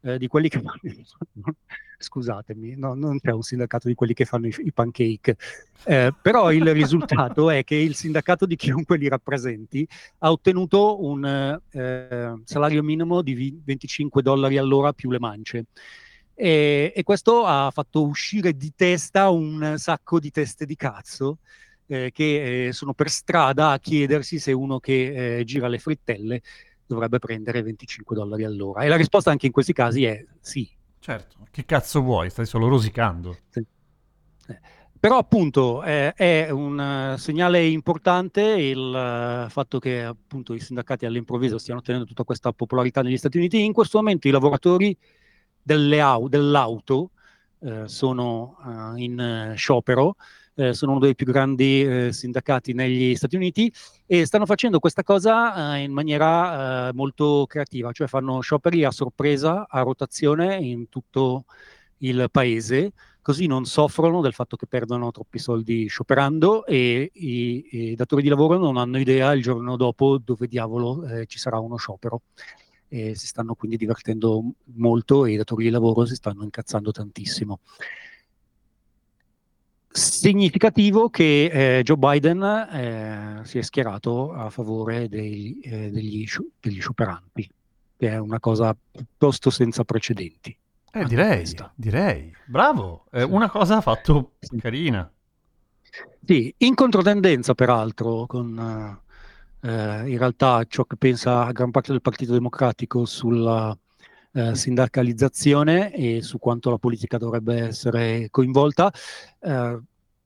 di 0.00 0.26
quelli 0.26 0.48
che 0.48 0.62
scusatemi, 2.02 2.74
no, 2.76 2.94
non 2.94 3.18
c'è 3.20 3.30
un 3.30 3.42
sindacato 3.42 3.88
di 3.88 3.94
quelli 3.94 4.12
che 4.14 4.24
fanno 4.24 4.46
i, 4.46 4.54
i 4.58 4.72
pancake, 4.72 5.36
eh, 5.84 6.12
però 6.20 6.52
il 6.52 6.70
risultato 6.74 7.50
è 7.50 7.64
che 7.64 7.76
il 7.76 7.94
sindacato 7.94 8.46
di 8.46 8.56
chiunque 8.56 8.98
li 8.98 9.08
rappresenti 9.08 9.86
ha 10.18 10.30
ottenuto 10.30 11.02
un 11.04 11.60
eh, 11.70 12.34
salario 12.44 12.82
minimo 12.82 13.22
di 13.22 13.34
vi- 13.34 13.60
25 13.64 14.22
dollari 14.22 14.58
all'ora 14.58 14.92
più 14.92 15.10
le 15.10 15.18
mance. 15.18 15.66
E, 16.34 16.92
e 16.94 17.02
questo 17.02 17.44
ha 17.44 17.70
fatto 17.70 18.04
uscire 18.04 18.56
di 18.56 18.72
testa 18.74 19.28
un 19.30 19.74
sacco 19.76 20.18
di 20.18 20.30
teste 20.30 20.64
di 20.64 20.76
cazzo 20.76 21.38
eh, 21.86 22.10
che 22.12 22.66
eh, 22.66 22.72
sono 22.72 22.94
per 22.94 23.10
strada 23.10 23.70
a 23.70 23.78
chiedersi 23.78 24.38
se 24.38 24.52
uno 24.52 24.80
che 24.80 25.38
eh, 25.38 25.44
gira 25.44 25.68
le 25.68 25.78
frittelle 25.78 26.40
dovrebbe 26.86 27.18
prendere 27.18 27.62
25 27.62 28.16
dollari 28.16 28.44
all'ora. 28.44 28.82
E 28.82 28.88
la 28.88 28.96
risposta 28.96 29.30
anche 29.30 29.46
in 29.46 29.52
questi 29.52 29.72
casi 29.72 30.04
è 30.04 30.24
sì. 30.40 30.68
Certo, 31.02 31.48
che 31.50 31.64
cazzo 31.64 32.00
vuoi? 32.00 32.30
Stai 32.30 32.46
solo 32.46 32.68
rosicando. 32.68 33.36
Eh, 33.54 33.66
Però 35.00 35.18
appunto 35.18 35.82
eh, 35.82 36.12
è 36.12 36.48
un 36.50 36.78
eh, 36.78 37.18
segnale 37.18 37.66
importante 37.66 38.40
il 38.40 38.94
eh, 38.94 39.50
fatto 39.50 39.80
che 39.80 40.04
appunto 40.04 40.54
i 40.54 40.60
sindacati 40.60 41.04
all'improvviso 41.04 41.58
stiano 41.58 41.80
ottenendo 41.80 42.06
tutta 42.06 42.22
questa 42.22 42.52
popolarità 42.52 43.02
negli 43.02 43.16
Stati 43.16 43.36
Uniti. 43.36 43.64
In 43.64 43.72
questo 43.72 43.98
momento 43.98 44.28
i 44.28 44.30
lavoratori 44.30 44.96
au- 46.00 46.28
dell'auto 46.28 47.10
eh, 47.58 47.88
sono 47.88 48.58
in 48.94 49.54
sciopero, 49.56 50.14
eh, 50.54 50.74
sono 50.74 50.92
uno 50.92 51.00
dei 51.00 51.14
più 51.14 51.26
grandi 51.26 51.82
eh, 51.82 52.12
sindacati 52.12 52.72
negli 52.72 53.14
Stati 53.14 53.36
Uniti 53.36 53.72
e 54.06 54.26
stanno 54.26 54.46
facendo 54.46 54.78
questa 54.78 55.02
cosa 55.02 55.76
eh, 55.76 55.82
in 55.82 55.92
maniera 55.92 56.88
eh, 56.88 56.92
molto 56.92 57.46
creativa, 57.48 57.92
cioè 57.92 58.06
fanno 58.06 58.40
scioperi 58.40 58.84
a 58.84 58.90
sorpresa, 58.90 59.66
a 59.68 59.80
rotazione 59.80 60.56
in 60.56 60.88
tutto 60.88 61.44
il 61.98 62.28
paese, 62.30 62.92
così 63.22 63.46
non 63.46 63.64
soffrono 63.64 64.20
del 64.20 64.34
fatto 64.34 64.56
che 64.56 64.66
perdono 64.66 65.10
troppi 65.12 65.38
soldi 65.38 65.86
scioperando 65.86 66.66
e 66.66 67.10
i, 67.14 67.66
i 67.70 67.94
datori 67.94 68.22
di 68.22 68.28
lavoro 68.28 68.58
non 68.58 68.76
hanno 68.76 68.98
idea 68.98 69.32
il 69.32 69.42
giorno 69.42 69.76
dopo 69.76 70.18
dove 70.18 70.48
diavolo 70.48 71.06
eh, 71.06 71.26
ci 71.26 71.38
sarà 71.38 71.58
uno 71.58 71.76
sciopero. 71.76 72.22
E 72.88 73.14
si 73.14 73.26
stanno 73.26 73.54
quindi 73.54 73.78
divertendo 73.78 74.42
molto 74.74 75.24
e 75.24 75.32
i 75.32 75.36
datori 75.36 75.64
di 75.64 75.70
lavoro 75.70 76.04
si 76.04 76.14
stanno 76.14 76.42
incazzando 76.42 76.90
tantissimo. 76.90 77.60
Significativo 79.92 81.10
che 81.10 81.78
eh, 81.78 81.82
Joe 81.82 81.96
Biden 81.96 82.42
eh, 82.42 83.40
si 83.44 83.58
è 83.58 83.62
schierato 83.62 84.32
a 84.32 84.48
favore 84.50 85.08
dei- 85.08 85.58
eh, 85.62 85.90
degli, 85.90 86.26
degli 86.60 86.80
scioperanti, 86.80 87.50
che 87.98 88.08
è 88.08 88.16
una 88.18 88.40
cosa 88.40 88.74
piuttosto 88.90 89.50
senza 89.50 89.84
precedenti. 89.84 90.56
Eh, 90.94 91.04
direi, 91.04 91.46
direi. 91.74 92.34
Bravo. 92.46 93.04
Eh, 93.12 93.20
Sì. 93.22 93.26
Una 93.30 93.48
cosa 93.50 93.76
ha 93.76 93.80
fatto 93.80 94.32
Sì. 94.40 94.56
carina. 94.58 95.10
Sì, 96.24 96.54
in 96.58 96.74
controtendenza 96.74 97.54
peraltro 97.54 98.26
con 98.26 98.58
eh, 99.64 99.70
in 100.08 100.18
realtà 100.18 100.64
ciò 100.68 100.84
che 100.84 100.96
pensa 100.96 101.50
gran 101.52 101.70
parte 101.70 101.92
del 101.92 102.00
Partito 102.00 102.32
Democratico 102.32 103.04
sulla 103.04 103.76
eh, 104.32 104.54
sindacalizzazione 104.54 105.92
e 105.92 106.22
su 106.22 106.38
quanto 106.38 106.70
la 106.70 106.78
politica 106.78 107.18
dovrebbe 107.18 107.66
essere 107.66 108.28
coinvolta. 108.30 108.92
Eh, 109.40 109.80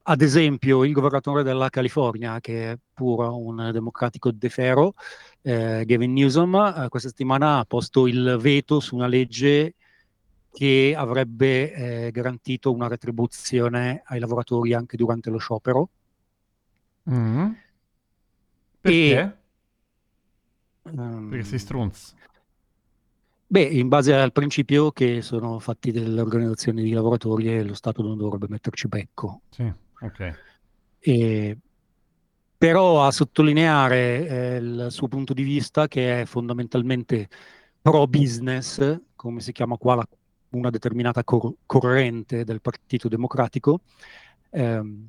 ad 0.09 0.21
esempio, 0.21 0.85
il 0.85 0.93
governatore 0.93 1.43
della 1.43 1.69
California, 1.69 2.39
che 2.39 2.71
è 2.71 2.77
pure 2.93 3.27
un 3.27 3.69
democratico 3.73 4.31
de 4.31 4.49
ferro, 4.49 4.93
eh, 5.41 5.83
Gavin 5.85 6.13
Newsom, 6.13 6.55
eh, 6.55 6.87
questa 6.87 7.09
settimana 7.09 7.59
ha 7.59 7.65
posto 7.65 8.07
il 8.07 8.37
veto 8.39 8.79
su 8.79 8.95
una 8.95 9.07
legge 9.07 9.73
che 10.53 10.95
avrebbe 10.97 11.73
eh, 12.07 12.11
garantito 12.11 12.71
una 12.71 12.87
retribuzione 12.87 14.01
ai 14.05 14.19
lavoratori 14.19 14.73
anche 14.73 14.95
durante 14.95 15.29
lo 15.29 15.37
sciopero. 15.37 15.89
Mm. 17.09 17.51
Perché? 18.79 19.37
Ehm, 20.83 21.29
Perché 21.29 21.45
sei 21.45 21.59
strunz. 21.59 22.15
Beh, 23.49 23.61
in 23.63 23.87
base 23.87 24.13
al 24.13 24.33
principio 24.33 24.91
che 24.91 25.21
sono 25.21 25.59
fatti 25.59 25.91
delle 25.91 26.19
organizzazioni 26.19 26.83
di 26.83 26.91
lavoratori 26.91 27.47
e 27.47 27.63
lo 27.63 27.73
Stato 27.73 28.01
non 28.01 28.17
dovrebbe 28.17 28.47
metterci 28.49 28.89
becco. 28.89 29.41
Sì, 29.49 29.71
ok. 30.01 30.39
E- 30.99 31.57
però 32.57 33.05
a 33.05 33.11
sottolineare 33.11 34.27
eh, 34.27 34.55
il 34.57 34.87
suo 34.89 35.07
punto 35.07 35.33
di 35.33 35.43
vista, 35.43 35.87
che 35.87 36.21
è 36.21 36.25
fondamentalmente 36.25 37.29
pro 37.81 38.07
business, 38.07 38.99
come 39.15 39.39
si 39.41 39.51
chiama 39.51 39.77
qua 39.77 39.95
la- 39.95 40.07
una 40.49 40.69
determinata 40.69 41.23
cor- 41.23 41.53
corrente 41.65 42.43
del 42.43 42.59
Partito 42.61 43.07
Democratico, 43.07 43.81
ehm, 44.49 45.07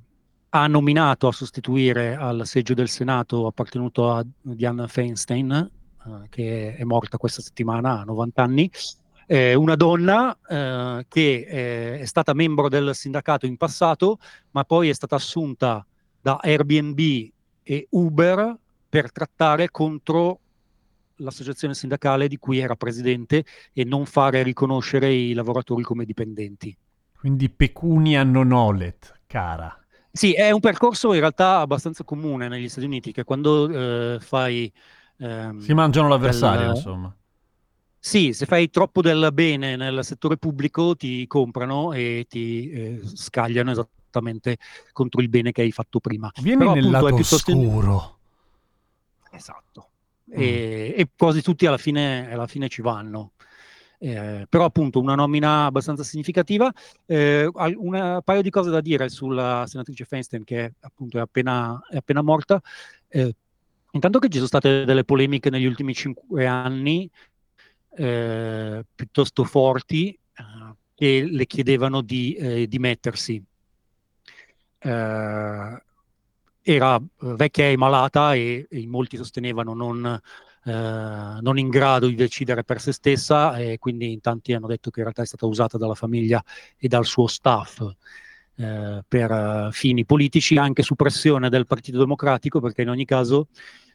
ha 0.50 0.66
nominato 0.66 1.26
a 1.28 1.32
sostituire 1.32 2.14
al 2.14 2.46
seggio 2.46 2.74
del 2.74 2.88
Senato 2.88 3.46
appartenuto 3.46 4.10
a 4.10 4.24
Dianne 4.40 4.86
Feinstein, 4.86 5.70
che 6.28 6.74
è 6.76 6.84
morta 6.84 7.16
questa 7.16 7.42
settimana 7.42 8.00
a 8.00 8.04
90 8.04 8.42
anni, 8.42 8.70
eh, 9.30 9.54
una 9.54 9.76
donna 9.76 10.36
eh, 10.48 11.04
che 11.06 11.46
eh, 11.46 12.00
è 12.00 12.04
stata 12.06 12.32
membro 12.32 12.70
del 12.70 12.94
sindacato 12.94 13.44
in 13.44 13.58
passato, 13.58 14.18
ma 14.52 14.64
poi 14.64 14.88
è 14.88 14.94
stata 14.94 15.16
assunta 15.16 15.84
da 16.20 16.38
Airbnb 16.40 16.98
e 17.62 17.86
Uber 17.90 18.56
per 18.88 19.12
trattare 19.12 19.70
contro 19.70 20.40
l'associazione 21.16 21.74
sindacale 21.74 22.26
di 22.26 22.38
cui 22.38 22.58
era 22.58 22.74
presidente 22.74 23.44
e 23.74 23.84
non 23.84 24.06
fare 24.06 24.42
riconoscere 24.42 25.12
i 25.12 25.34
lavoratori 25.34 25.82
come 25.82 26.06
dipendenti. 26.06 26.74
Quindi 27.18 27.50
pecunia 27.50 28.22
non 28.22 28.52
olet, 28.52 29.20
cara. 29.26 29.76
Sì, 30.10 30.32
è 30.32 30.50
un 30.52 30.60
percorso 30.60 31.12
in 31.12 31.20
realtà 31.20 31.58
abbastanza 31.58 32.02
comune 32.02 32.48
negli 32.48 32.68
Stati 32.68 32.86
Uniti, 32.86 33.12
che 33.12 33.24
quando 33.24 33.68
eh, 33.68 34.20
fai... 34.20 34.72
ehm, 35.18 35.58
Si 35.60 35.74
mangiano 35.74 36.08
l'avversario, 36.08 36.66
del- 36.68 36.76
insomma. 36.76 37.14
Sì, 38.00 38.32
se 38.32 38.46
fai 38.46 38.70
troppo 38.70 39.02
del 39.02 39.30
bene 39.32 39.76
nel 39.76 40.04
settore 40.04 40.36
pubblico 40.36 40.96
ti 40.96 41.26
comprano 41.26 41.92
e 41.92 42.26
ti 42.28 42.70
eh, 42.70 43.00
scagliano 43.04 43.72
esattamente 43.72 44.56
contro 44.92 45.20
il 45.20 45.28
bene 45.28 45.50
che 45.52 45.62
hai 45.62 45.72
fatto 45.72 45.98
prima. 46.00 46.30
Vieni 46.40 46.58
Però, 46.58 46.74
nel 46.74 46.84
appunto, 46.84 46.98
è 46.98 47.02
lato 47.02 47.14
piuttosto- 47.16 47.50
oscuro. 47.52 48.18
Esatto. 49.30 49.88
Mm. 50.30 50.34
E, 50.40 50.94
e 50.96 51.08
quasi 51.16 51.42
tutti 51.42 51.66
alla 51.66 51.78
fine, 51.78 52.30
alla 52.32 52.46
fine 52.46 52.68
ci 52.68 52.82
vanno. 52.82 53.32
Eh, 54.00 54.46
però 54.48 54.64
appunto 54.64 55.00
una 55.00 55.16
nomina 55.16 55.64
abbastanza 55.64 56.04
significativa. 56.04 56.72
Eh, 57.04 57.50
un 57.52 58.20
paio 58.24 58.42
di 58.42 58.50
cose 58.50 58.70
da 58.70 58.80
dire 58.80 59.08
sulla 59.08 59.64
senatrice 59.66 60.04
Feinstein 60.04 60.44
che 60.44 60.74
appunto 60.80 61.18
è 61.18 61.20
appena, 61.20 61.80
è 61.90 61.96
appena 61.96 62.22
morta. 62.22 62.60
Eh, 63.08 63.34
intanto 63.92 64.18
che 64.18 64.28
ci 64.28 64.36
sono 64.36 64.46
state 64.46 64.84
delle 64.84 65.04
polemiche 65.04 65.50
negli 65.50 65.66
ultimi 65.66 65.94
cinque 65.94 66.46
anni 66.46 67.10
eh, 67.96 68.84
piuttosto 68.94 69.44
forti 69.44 70.10
eh, 70.10 70.42
che 70.94 71.28
le 71.30 71.46
chiedevano 71.46 72.00
di 72.00 72.34
eh, 72.34 72.66
dimettersi. 72.68 73.42
Eh, 74.80 75.82
era 76.62 76.96
eh, 76.96 77.34
vecchia 77.34 77.68
e 77.68 77.76
malata 77.76 78.34
e, 78.34 78.66
e 78.70 78.86
molti 78.86 79.16
sostenevano 79.16 79.74
non, 79.74 80.20
eh, 80.64 80.70
non 81.40 81.58
in 81.58 81.68
grado 81.68 82.06
di 82.06 82.14
decidere 82.14 82.62
per 82.62 82.80
se 82.80 82.92
stessa 82.92 83.56
e 83.56 83.78
quindi 83.78 84.12
in 84.12 84.20
tanti 84.20 84.52
hanno 84.52 84.66
detto 84.66 84.90
che 84.90 84.98
in 84.98 85.04
realtà 85.04 85.22
è 85.22 85.26
stata 85.26 85.46
usata 85.46 85.78
dalla 85.78 85.94
famiglia 85.94 86.42
e 86.76 86.88
dal 86.88 87.06
suo 87.06 87.26
staff 87.26 87.82
eh, 88.58 89.04
per 89.06 89.30
uh, 89.30 89.70
fini 89.70 90.04
politici, 90.04 90.56
anche 90.56 90.82
su 90.82 90.96
pressione 90.96 91.48
del 91.48 91.66
Partito 91.66 91.98
Democratico, 91.98 92.60
perché 92.60 92.82
in 92.82 92.88
ogni 92.88 93.04
caso 93.04 93.46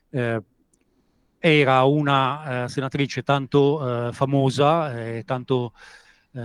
eh, 0.10 0.42
era 1.38 1.84
una 1.84 2.64
uh, 2.64 2.68
senatrice 2.68 3.24
tanto 3.24 3.82
uh, 3.82 4.14
famosa, 4.14 4.98
eh, 4.98 5.24
tanto, 5.26 5.74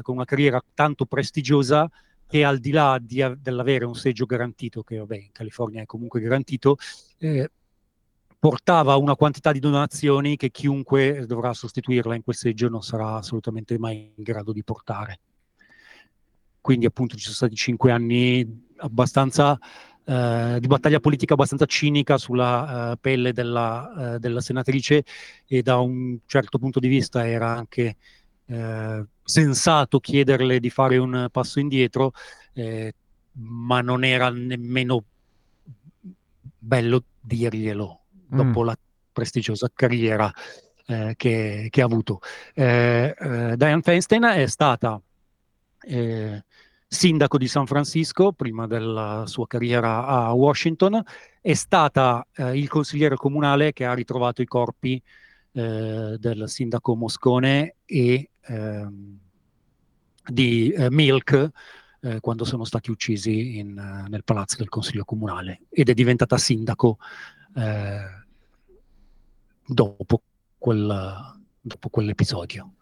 con 0.03 0.17
una 0.17 0.25
carriera 0.25 0.61
tanto 0.75 1.07
prestigiosa, 1.07 1.89
che 2.27 2.45
al 2.45 2.59
di 2.59 2.73
là 2.73 2.99
di, 3.01 3.25
dell'avere 3.39 3.85
un 3.85 3.95
seggio 3.95 4.27
garantito, 4.27 4.83
che 4.83 4.99
vabbè, 4.99 5.17
in 5.17 5.33
California 5.33 5.83
è 5.83 5.87
comunque 5.87 6.21
garantito, 6.21 6.77
eh, 7.19 7.49
portava 8.39 8.97
una 8.97 9.15
quantità 9.15 9.53
di 9.53 9.61
donazioni 9.61 10.37
che 10.37 10.51
chiunque 10.51 11.25
dovrà 11.25 11.55
sostituirla 11.55 12.17
in 12.17 12.23
quel 12.23 12.37
seggio 12.37 12.69
non 12.69 12.83
sarà 12.83 13.15
assolutamente 13.15 13.79
mai 13.79 14.13
in 14.17 14.23
grado 14.25 14.53
di 14.53 14.65
portare. 14.65 15.21
Quindi 16.69 16.85
appunto 16.85 17.17
ci 17.17 17.23
sono 17.23 17.35
stati 17.35 17.55
cinque 17.55 17.91
anni 17.91 18.47
abbastanza 18.77 19.59
eh, 20.05 20.59
di 20.61 20.67
battaglia 20.67 21.01
politica 21.01 21.33
abbastanza 21.33 21.65
cinica 21.65 22.19
sulla 22.19 22.91
uh, 22.93 22.99
pelle 23.01 23.33
della, 23.33 23.91
uh, 23.97 24.19
della, 24.19 24.43
senatrice 24.43 25.03
e 25.47 25.63
da 25.63 25.79
un 25.79 26.19
certo 26.27 26.59
punto 26.59 26.79
di 26.79 26.89
vista 26.89 27.27
era 27.27 27.57
anche 27.57 27.97
sensato 29.25 29.99
chiederle 29.99 30.61
di 30.61 30.69
fare 30.69 30.99
un 30.99 31.29
passo 31.31 31.59
indietro, 31.59 32.13
eh, 32.53 32.95
ma 33.33 33.81
non 33.81 34.05
era 34.05 34.29
nemmeno 34.29 35.05
bello 36.59 37.03
dirglielo 37.19 38.01
dopo 38.27 38.63
mm. 38.63 38.65
la 38.65 38.79
prestigiosa 39.11 39.71
carriera 39.75 40.31
eh, 40.87 41.15
che, 41.17 41.69
che, 41.71 41.81
ha 41.81 41.85
avuto. 41.85 42.21
Eh, 42.53 43.15
eh, 43.19 43.57
Diane 43.57 43.83
Feinstein 43.83 44.23
è 44.23 44.47
stata 44.47 45.01
eh, 45.81 46.45
sindaco 46.87 47.39
di 47.39 47.49
San 47.49 47.67
Francisco 47.67 48.33
prima 48.33 48.67
della 48.67 49.25
sua 49.27 49.47
carriera 49.47 50.07
a 50.07 50.33
Washington, 50.33 51.03
è 51.41 51.55
stata 51.55 52.27
eh, 52.35 52.59
il 52.59 52.69
consigliere 52.69 53.17
comunale 53.17 53.73
che 53.73 53.85
ha 53.85 53.95
ritrovato 53.95 54.43
i 54.43 54.47
corpi 54.47 55.03
eh, 55.53 56.17
del 56.19 56.49
sindaco 56.49 56.95
Moscone 56.95 57.77
e 57.85 58.31
ehm, 58.41 59.19
di 60.27 60.75
Milk 60.91 61.49
quando 62.21 62.45
sono 62.45 62.65
stati 62.65 62.91
uccisi 62.93 63.59
in, 63.59 63.73
nel 64.09 64.23
palazzo 64.23 64.57
del 64.59 64.69
consiglio 64.69 65.05
comunale 65.05 65.63
ed 65.69 65.89
è 65.89 65.95
diventata 65.95 66.39
sindaco 66.39 66.99
eh, 67.57 68.25
dopo, 69.67 70.23
quel, 70.57 71.39
dopo 71.61 71.89
quell'episodio. 71.89 72.73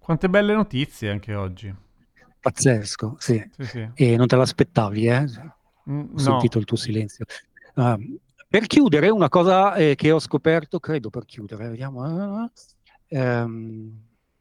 Quante 0.00 0.28
belle 0.28 0.54
notizie 0.54 1.10
anche 1.10 1.34
oggi. 1.34 1.72
Pazzesco, 2.40 3.16
sì. 3.18 3.48
sì, 3.56 3.64
sì. 3.64 3.88
E 3.94 4.16
non 4.16 4.26
te 4.26 4.34
l'aspettavi, 4.34 5.06
eh? 5.06 5.24
Mm, 5.88 6.14
ho 6.14 6.18
sentito 6.18 6.58
il 6.58 6.64
tuo 6.64 6.76
silenzio. 6.76 7.26
Uh, 7.74 8.18
per 8.48 8.66
chiudere, 8.66 9.10
una 9.10 9.28
cosa 9.28 9.74
eh, 9.74 9.94
che 9.94 10.10
ho 10.10 10.18
scoperto, 10.18 10.80
credo 10.80 11.10
per 11.10 11.26
chiudere, 11.26 11.68
vediamo. 11.68 12.02
Uh, 12.02 12.50
um, 13.10 13.92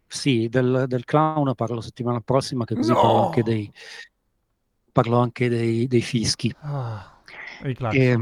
sì, 0.07 0.47
del, 0.49 0.85
del, 0.87 1.03
clown 1.03 1.53
parlo 1.53 1.75
la 1.75 1.81
settimana 1.81 2.21
prossima, 2.21 2.65
che 2.65 2.75
così 2.75 2.91
no! 2.91 3.01
parlo 3.01 3.25
anche 3.25 3.43
dei, 3.43 3.71
parlo 4.91 5.19
anche 5.19 5.49
dei, 5.49 5.87
dei 5.87 6.01
fischi. 6.01 6.53
Ah. 6.61 7.17
E, 7.91 8.17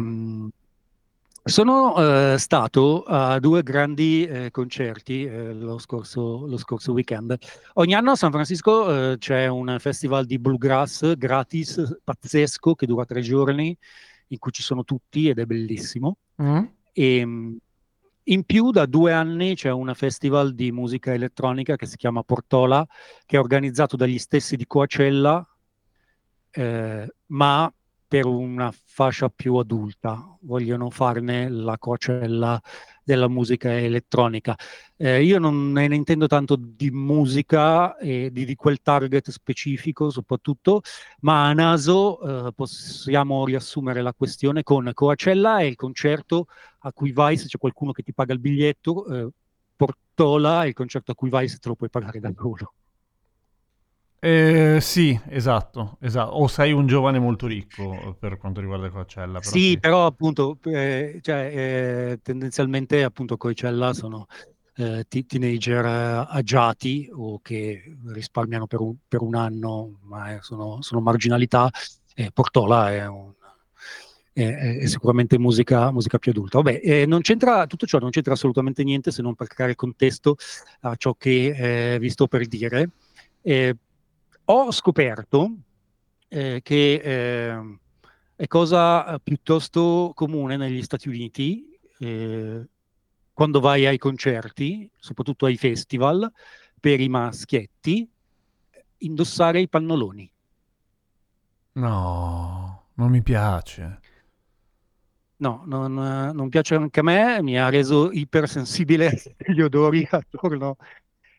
sono 1.47 2.33
uh, 2.33 2.38
stato 2.38 3.03
a 3.03 3.39
due 3.39 3.63
grandi 3.63 4.25
eh, 4.25 4.51
concerti 4.51 5.23
eh, 5.23 5.53
lo, 5.53 5.77
scorso, 5.77 6.45
lo, 6.45 6.57
scorso, 6.57 6.91
weekend. 6.91 7.38
Ogni 7.73 7.93
anno 7.93 8.12
a 8.12 8.15
San 8.15 8.31
Francisco 8.31 9.12
eh, 9.12 9.17
c'è 9.17 9.47
un 9.47 9.77
festival 9.79 10.25
di 10.25 10.39
bluegrass 10.39 11.15
gratis, 11.15 11.99
pazzesco, 12.03 12.75
che 12.75 12.86
dura 12.86 13.05
tre 13.05 13.21
giorni, 13.21 13.75
in 14.27 14.38
cui 14.38 14.51
ci 14.51 14.62
sono 14.62 14.83
tutti 14.83 15.29
ed 15.29 15.39
è 15.39 15.45
bellissimo. 15.45 16.17
Mm. 16.41 16.63
E, 16.93 17.17
ehm, 17.17 17.57
in 18.29 18.43
più 18.43 18.71
da 18.71 18.86
due 18.86 19.13
anni 19.13 19.55
c'è 19.55 19.71
un 19.71 19.91
festival 19.95 20.53
di 20.53 20.71
musica 20.73 21.13
elettronica 21.13 21.77
che 21.77 21.86
si 21.86 21.95
chiama 21.95 22.23
Portola, 22.23 22.86
che 23.25 23.38
è 23.38 23.39
organizzato 23.39 23.95
dagli 23.95 24.19
stessi 24.19 24.57
di 24.57 24.67
Coacella, 24.67 25.47
eh, 26.51 27.15
ma 27.27 27.71
per 28.07 28.25
una 28.25 28.71
fascia 28.71 29.29
più 29.29 29.55
adulta, 29.55 30.37
vogliono 30.41 30.89
farne 30.89 31.49
la 31.49 31.77
cocella 31.77 32.59
della 33.03 33.27
musica 33.27 33.77
elettronica. 33.77 34.55
Eh, 34.95 35.23
io 35.23 35.39
non 35.39 35.71
ne 35.71 35.93
intendo 35.93 36.27
tanto 36.27 36.55
di 36.57 36.89
musica 36.91 37.97
e 37.97 38.29
di, 38.31 38.45
di, 38.45 38.55
quel 38.55 38.81
target 38.81 39.29
specifico 39.29 40.09
soprattutto, 40.09 40.81
ma 41.21 41.47
a 41.47 41.53
naso 41.53 42.47
eh, 42.47 42.51
possiamo 42.53 43.45
riassumere 43.45 44.01
la 44.01 44.13
questione 44.13 44.63
con 44.63 44.89
Coacella 44.93 45.59
è 45.59 45.63
il 45.63 45.75
concerto 45.75 46.47
a 46.79 46.93
cui 46.93 47.11
vai 47.11 47.37
se 47.37 47.47
c'è 47.47 47.57
qualcuno 47.57 47.91
che 47.91 48.03
ti 48.03 48.13
paga 48.13 48.33
il 48.33 48.39
biglietto, 48.39 49.05
eh, 49.07 49.29
Portola 49.75 50.63
è 50.63 50.67
il 50.67 50.73
concerto 50.73 51.11
a 51.11 51.15
cui 51.15 51.29
vai 51.29 51.47
se 51.47 51.57
te 51.57 51.67
lo 51.69 51.75
puoi 51.75 51.89
pagare 51.89 52.19
da 52.19 52.31
solo. 52.35 52.73
Eh, 54.19 54.80
sì, 54.82 55.19
esatto, 55.30 55.97
esatto. 56.01 56.32
O 56.32 56.47
sei 56.47 56.71
un 56.71 56.88
giovane 56.88 57.19
molto 57.19 57.45
ricco 57.45 58.15
per 58.19 58.38
quanto 58.38 58.62
riguarda 58.62 58.89
Coachella. 58.89 59.39
Però 59.39 59.51
sì, 59.51 59.60
sì, 59.60 59.80
però 59.80 60.08
appunto, 60.08 60.58
eh, 60.63 61.19
cioè, 61.21 61.51
eh, 61.53 62.19
tendenzialmente 62.23 63.03
appunto 63.03 63.38
Coachella 63.38 63.93
sono 63.93 64.25
eh, 64.75 65.06
t- 65.08 65.25
teenager 65.27 65.86
agiati 66.30 67.08
o 67.13 67.39
che 67.41 67.95
risparmiano 68.08 68.65
per 68.65 68.80
un, 68.80 68.95
per 69.08 69.21
un 69.21 69.36
anno, 69.36 69.99
ma 70.03 70.39
sono, 70.41 70.82
sono, 70.82 71.01
marginalità. 71.01 71.69
Portola 72.34 72.91
è, 72.91 73.06
un, 73.06 73.32
è, 74.34 74.77
è 74.80 74.86
sicuramente 74.88 75.38
musica, 75.38 75.91
musica, 75.91 76.17
più 76.17 76.32
adulta. 76.32 76.60
Vabbè, 76.60 76.82
eh, 76.84 77.06
non 77.06 77.21
c'entra, 77.21 77.67
tutto 77.67 77.86
ciò 77.86 77.99
non 77.99 78.10
c'entra 78.10 78.34
assolutamente 78.34 78.84
niente 78.84 79.12
se 79.12 79.21
non 79.21 79.36
per 79.36 79.45
creare 79.45 79.75
contesto 79.75 80.38
a 80.82 80.95
ciò 80.95 81.13
che 81.13 81.97
vi 81.99 82.10
sto 82.10 82.25
per 82.27 82.47
dire. 82.47 82.89
Eh, 83.43 83.75
ho 84.49 84.71
scoperto 84.71 85.55
eh, 86.29 86.62
che 86.63 86.93
eh, 86.93 87.77
è 88.36 88.47
cosa 88.47 89.19
piuttosto 89.19 90.12
comune 90.13 90.57
negli 90.57 90.81
Stati 90.83 91.10
Uniti, 91.10 91.77
eh, 91.99 92.65
quando 93.33 93.60
vai 93.60 93.86
ai 93.86 93.97
concerti, 93.97 94.89
soprattutto 94.97 95.45
ai 95.45 95.57
festival, 95.57 96.31
per 96.79 96.99
i 96.99 97.10
maschietti, 97.10 98.10
indossare 98.99 99.60
i 99.60 99.67
pannoloni. 99.67 100.31
No, 101.73 102.88
non 102.93 103.10
mi 103.10 103.21
piace. 103.21 103.99
No, 105.38 105.63
non, 105.65 105.93
non 105.93 106.49
piace 106.49 106.75
anche 106.75 106.99
a 107.01 107.03
me, 107.03 107.43
mi 107.43 107.60
ha 107.60 107.69
reso 107.69 108.12
ipersensibile 108.12 109.36
gli 109.45 109.62
odori 109.62 110.07
attorno, 110.10 110.77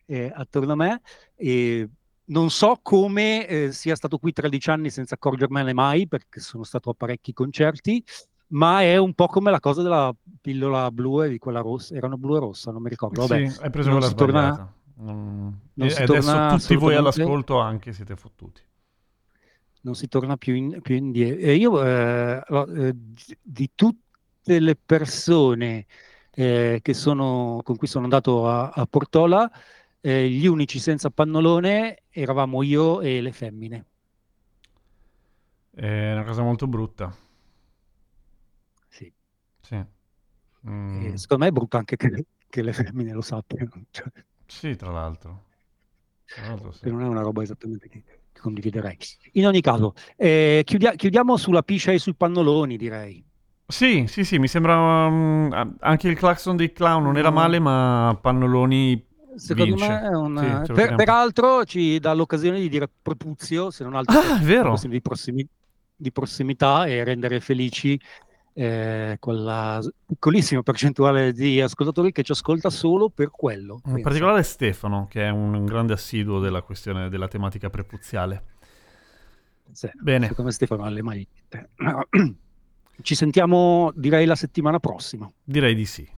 eh, 0.07 0.31
attorno 0.33 0.73
a 0.73 0.77
me. 0.77 1.01
E 1.35 1.89
non 2.29 2.51
so 2.51 2.79
come 2.83 3.47
eh, 3.47 3.73
sia 3.73 3.95
stato 3.95 4.19
qui 4.19 4.33
13 4.33 4.71
anni 4.71 4.91
senza 4.91 5.15
accorgermene 5.15 5.73
mai, 5.73 6.09
perché 6.09 6.41
sono 6.41 6.65
stato 6.65 6.91
a 6.91 6.95
parecchi 6.95 7.33
concerti, 7.33 8.03
ma 8.49 8.83
è 8.83 8.97
un 8.97 9.15
po' 9.15 9.27
come 9.27 9.51
la 9.51 9.61
cosa 9.61 9.83
della 9.83 10.15
pillola 10.41 10.91
blu 10.91 11.23
e 11.23 11.29
di 11.29 11.39
quella 11.39 11.61
rossa. 11.61 11.95
Erano 11.95 12.17
blu 12.17 12.37
e 12.37 12.41
rossa, 12.41 12.71
non 12.71 12.83
mi 12.83 12.89
ricordo. 12.89 13.27
Vabbè, 13.27 13.49
sì, 13.49 13.63
hai 13.63 13.71
preso 13.71 13.91
quella. 13.91 14.13
Torna... 14.13 14.73
Non... 15.01 15.61
Non 15.75 15.89
e 15.89 16.03
adesso 16.03 16.57
tutti 16.57 16.75
voi 16.75 16.97
all'ascolto 16.97 17.59
anche 17.59 17.93
siete 17.93 18.17
fottuti. 18.17 18.61
Non 19.83 19.95
si 19.95 20.09
torna 20.09 20.37
più, 20.37 20.55
in, 20.55 20.81
più 20.83 20.97
indietro. 20.97 21.41
E 21.41 21.55
io, 21.55 21.85
eh, 21.85 22.43
eh, 22.77 22.95
di 23.41 23.71
tutte 23.75 24.59
le 24.59 24.75
persone 24.75 25.87
eh, 26.33 26.83
sono, 26.91 27.61
con 27.63 27.77
cui 27.77 27.87
sono 27.87 28.05
andato 28.05 28.49
a, 28.49 28.71
a 28.71 28.87
Portola, 28.87 29.49
eh, 30.01 30.29
gli 30.29 30.47
unici 30.47 30.79
senza 30.79 31.11
pannolone 31.11 32.03
eravamo 32.11 32.63
io 32.63 33.01
e 33.01 33.21
le 33.21 33.33
femmine. 33.33 33.87
È 35.71 36.13
una 36.13 36.25
cosa 36.25 36.43
molto 36.43 36.67
brutta. 36.67 37.15
Sì. 38.89 39.13
sì. 39.61 39.85
Mm. 40.69 41.15
secondo 41.15 41.45
me 41.45 41.51
è 41.51 41.53
brutto 41.53 41.77
anche 41.77 41.97
che, 41.97 42.27
che 42.49 42.63
le 42.63 42.73
femmine 42.73 43.13
lo 43.13 43.21
sappiano. 43.21 43.71
Cioè, 43.91 44.07
sì, 44.47 44.75
tra 44.77 44.91
l'altro. 44.91 45.45
Tra 46.27 46.49
l'altro 46.49 46.73
sì. 46.73 46.91
non 46.91 47.03
è 47.03 47.07
una 47.07 47.23
roba 47.23 47.43
esattamente 47.43 47.89
che, 47.89 48.03
che 48.05 48.41
condividerei. 48.41 48.97
In 49.33 49.47
ogni 49.47 49.61
caso, 49.61 49.95
eh, 50.17 50.63
chiudia- 50.65 50.95
chiudiamo 50.95 51.37
sulla 51.37 51.63
piscia 51.63 51.93
e 51.93 51.99
sui 51.99 52.15
pannoloni, 52.15 52.77
direi. 52.77 53.25
Sì, 53.67 54.07
sì, 54.07 54.25
sì, 54.25 54.39
mi 54.39 54.49
sembra 54.49 55.07
um, 55.07 55.77
anche 55.81 56.09
il 56.09 56.17
clacson 56.17 56.57
dei 56.57 56.73
clown 56.73 57.03
non 57.03 57.19
era 57.19 57.31
male, 57.31 57.59
ma 57.59 58.19
pannoloni 58.21 59.08
secondo 59.39 59.75
vince. 59.75 59.89
me 59.89 60.03
è 60.03 60.15
un... 60.15 60.63
Sì, 60.67 60.73
per, 60.73 60.95
peraltro 60.95 61.65
ci 61.65 61.99
dà 61.99 62.13
l'occasione 62.13 62.61
di 62.61 62.69
dire 62.69 62.89
propuzio, 63.01 63.71
se 63.71 63.85
non 63.85 63.95
altro 63.95 64.19
ah, 64.19 64.39
vero. 64.43 64.75
Di, 64.83 65.01
prossimi... 65.01 65.49
di, 65.97 66.13
prossimità 66.13 66.87
e 66.87 67.05
rendere 67.05 67.41
felici 67.41 67.99
eh, 68.55 69.17
quella 69.21 69.81
piccolissima 70.05 70.63
percentuale 70.63 71.33
di 71.33 71.61
ascoltatori 71.61 72.11
che 72.11 72.25
ci 72.25 72.33
ascolta 72.33 72.71
solo 72.71 73.09
per 73.09 73.31
quello. 73.31 73.81
In 73.87 74.03
particolare 74.03 74.43
Stefano, 74.43 75.07
che 75.09 75.25
è 75.25 75.31
un 75.31 75.65
grande 75.65 75.93
assiduo 75.93 76.41
della 76.41 76.63
questione 76.63 77.09
della 77.09 77.29
tematica 77.29 77.71
prepuziale. 77.71 78.45
Sì, 79.71 79.89
Bene. 80.01 80.35
Come 80.35 80.51
Stefano 80.51 80.83
alle 80.83 81.03
magliette. 81.03 81.71
Ci 83.01 83.15
sentiamo, 83.15 83.93
direi, 83.95 84.27
la 84.27 84.35
settimana 84.35 84.81
prossima. 84.81 85.31
Direi 85.45 85.75
di 85.77 85.87
sì. 85.87 86.18